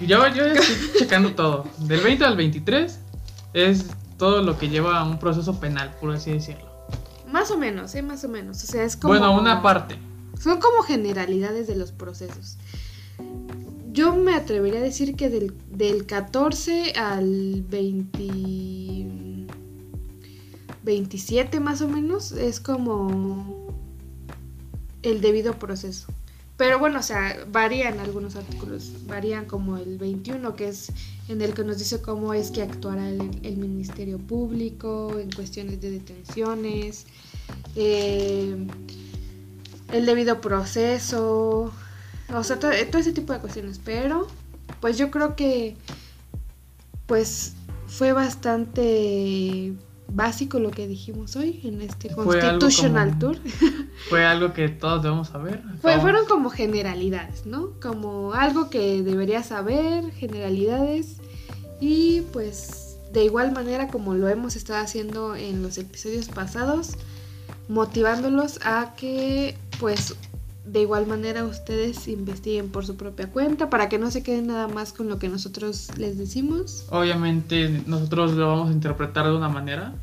Yo, 0.00 0.26
yo 0.28 0.46
ya 0.46 0.54
estoy 0.54 0.98
checando 0.98 1.34
todo. 1.34 1.66
Del 1.78 2.00
20 2.00 2.24
al 2.24 2.36
23 2.36 2.98
es 3.52 3.86
todo 4.16 4.42
lo 4.42 4.58
que 4.58 4.68
lleva 4.68 4.98
a 4.98 5.04
un 5.04 5.18
proceso 5.18 5.60
penal, 5.60 5.94
por 6.00 6.10
así 6.12 6.32
decirlo. 6.32 6.70
Más 7.30 7.50
o 7.50 7.58
menos, 7.58 7.94
¿eh? 7.94 8.02
Más 8.02 8.24
o 8.24 8.28
menos. 8.28 8.62
O 8.64 8.66
sea, 8.66 8.84
es 8.84 8.96
como... 8.96 9.14
Bueno, 9.14 9.38
una 9.38 9.62
parte. 9.62 9.98
Son 10.40 10.58
como 10.58 10.82
generalidades 10.82 11.66
de 11.66 11.76
los 11.76 11.92
procesos. 11.92 12.56
Yo 13.92 14.14
me 14.14 14.34
atrevería 14.34 14.80
a 14.80 14.82
decir 14.82 15.16
que 15.16 15.28
del, 15.28 15.52
del 15.70 16.06
14 16.06 16.92
al 16.96 17.62
20, 17.68 19.46
27 20.82 21.60
más 21.60 21.82
o 21.82 21.88
menos 21.88 22.32
es 22.32 22.60
como 22.60 23.74
el 25.02 25.20
debido 25.20 25.58
proceso. 25.58 26.06
Pero 26.60 26.78
bueno, 26.78 26.98
o 26.98 27.02
sea, 27.02 27.42
varían 27.50 28.00
algunos 28.00 28.36
artículos. 28.36 28.92
Varían 29.06 29.46
como 29.46 29.78
el 29.78 29.96
21, 29.96 30.56
que 30.56 30.68
es 30.68 30.92
en 31.28 31.40
el 31.40 31.54
que 31.54 31.64
nos 31.64 31.78
dice 31.78 32.02
cómo 32.02 32.34
es 32.34 32.50
que 32.50 32.60
actuará 32.60 33.08
el, 33.08 33.56
Ministerio 33.56 34.18
Público 34.18 35.18
en 35.18 35.32
cuestiones 35.32 35.80
de 35.80 35.90
detenciones, 35.90 37.06
eh, 37.76 38.66
el 39.90 40.04
debido 40.04 40.42
proceso, 40.42 41.72
o 42.28 42.44
sea, 42.44 42.58
todo, 42.58 42.72
todo 42.90 43.00
ese 43.00 43.12
tipo 43.14 43.32
de 43.32 43.38
cuestiones. 43.38 43.80
Pero, 43.82 44.28
pues 44.82 44.98
yo 44.98 45.10
creo 45.10 45.36
que, 45.36 45.78
pues, 47.06 47.54
fue 47.86 48.12
bastante 48.12 49.72
básico 50.12 50.58
lo 50.58 50.70
que 50.70 50.86
dijimos 50.88 51.36
hoy 51.36 51.60
en 51.64 51.80
este 51.82 52.10
Fue 52.10 52.24
Constitutional 52.40 53.08
como- 53.18 53.18
Tour. 53.34 53.38
Fue 54.08 54.24
algo 54.24 54.52
que 54.52 54.68
todos 54.68 55.02
debemos 55.02 55.28
saber. 55.28 55.62
Fue- 55.80 55.98
fueron 56.00 56.26
como 56.26 56.50
generalidades, 56.50 57.46
¿no? 57.46 57.70
Como 57.80 58.32
algo 58.34 58.70
que 58.70 59.02
deberías 59.02 59.46
saber, 59.46 60.10
generalidades. 60.12 61.16
Y 61.80 62.22
pues 62.32 62.96
de 63.12 63.24
igual 63.24 63.52
manera 63.52 63.88
como 63.88 64.14
lo 64.14 64.28
hemos 64.28 64.54
estado 64.56 64.82
haciendo 64.84 65.34
en 65.34 65.62
los 65.62 65.78
episodios 65.78 66.28
pasados, 66.28 66.90
motivándolos 67.68 68.58
a 68.64 68.94
que 68.96 69.56
pues 69.78 70.14
de 70.64 70.82
igual 70.82 71.06
manera 71.06 71.44
ustedes 71.44 72.06
investiguen 72.08 72.68
por 72.70 72.86
su 72.86 72.96
propia 72.96 73.30
cuenta 73.30 73.70
para 73.70 73.88
que 73.88 73.98
no 73.98 74.10
se 74.10 74.22
queden 74.22 74.48
nada 74.48 74.68
más 74.68 74.92
con 74.92 75.08
lo 75.08 75.18
que 75.18 75.28
nosotros 75.28 75.88
les 75.96 76.18
decimos. 76.18 76.86
Obviamente 76.90 77.82
nosotros 77.86 78.32
lo 78.32 78.48
vamos 78.48 78.70
a 78.70 78.72
interpretar 78.72 79.26
de 79.26 79.36
una 79.36 79.48
manera. 79.48 79.94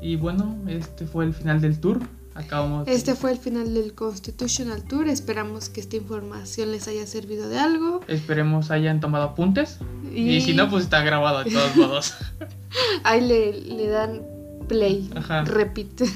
Y 0.00 0.16
bueno, 0.16 0.56
este 0.66 1.06
fue 1.06 1.24
el 1.24 1.34
final 1.34 1.60
del 1.60 1.78
tour. 1.78 2.00
Acabamos. 2.34 2.88
Este 2.88 3.14
fue 3.14 3.30
el 3.32 3.38
final 3.38 3.74
del 3.74 3.94
Constitutional 3.94 4.82
Tour. 4.84 5.08
Esperamos 5.08 5.68
que 5.68 5.80
esta 5.80 5.96
información 5.96 6.72
les 6.72 6.88
haya 6.88 7.06
servido 7.06 7.48
de 7.48 7.58
algo. 7.58 8.00
Esperemos 8.08 8.70
hayan 8.70 9.00
tomado 9.00 9.24
apuntes. 9.24 9.78
Y, 10.14 10.40
si 10.40 10.54
no, 10.54 10.70
pues 10.70 10.84
está 10.84 11.02
grabado 11.02 11.44
de 11.44 11.50
todos 11.50 11.76
modos. 11.76 12.14
Ahí 13.04 13.20
le, 13.20 13.52
le 13.52 13.86
dan 13.86 14.22
play, 14.66 15.10
Ajá. 15.14 15.44
repite. 15.44 16.06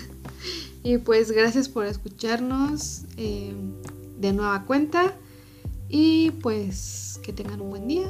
Y 0.86 0.98
pues 0.98 1.32
gracias 1.32 1.68
por 1.68 1.84
escucharnos 1.84 3.06
eh, 3.16 3.52
de 4.20 4.32
nueva 4.32 4.64
cuenta. 4.66 5.16
Y 5.88 6.30
pues 6.42 7.18
que 7.24 7.32
tengan 7.32 7.60
un 7.60 7.70
buen 7.70 7.88
día. 7.88 8.06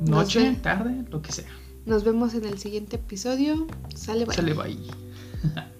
Noche, 0.00 0.56
tarde, 0.62 1.04
lo 1.10 1.22
que 1.22 1.32
sea. 1.32 1.50
Nos 1.86 2.04
vemos 2.04 2.34
en 2.34 2.44
el 2.44 2.58
siguiente 2.58 2.96
episodio. 2.96 3.66
Sale 3.96 4.26
bye. 4.26 4.34
Sale 4.36 4.54
bye. 4.54 4.78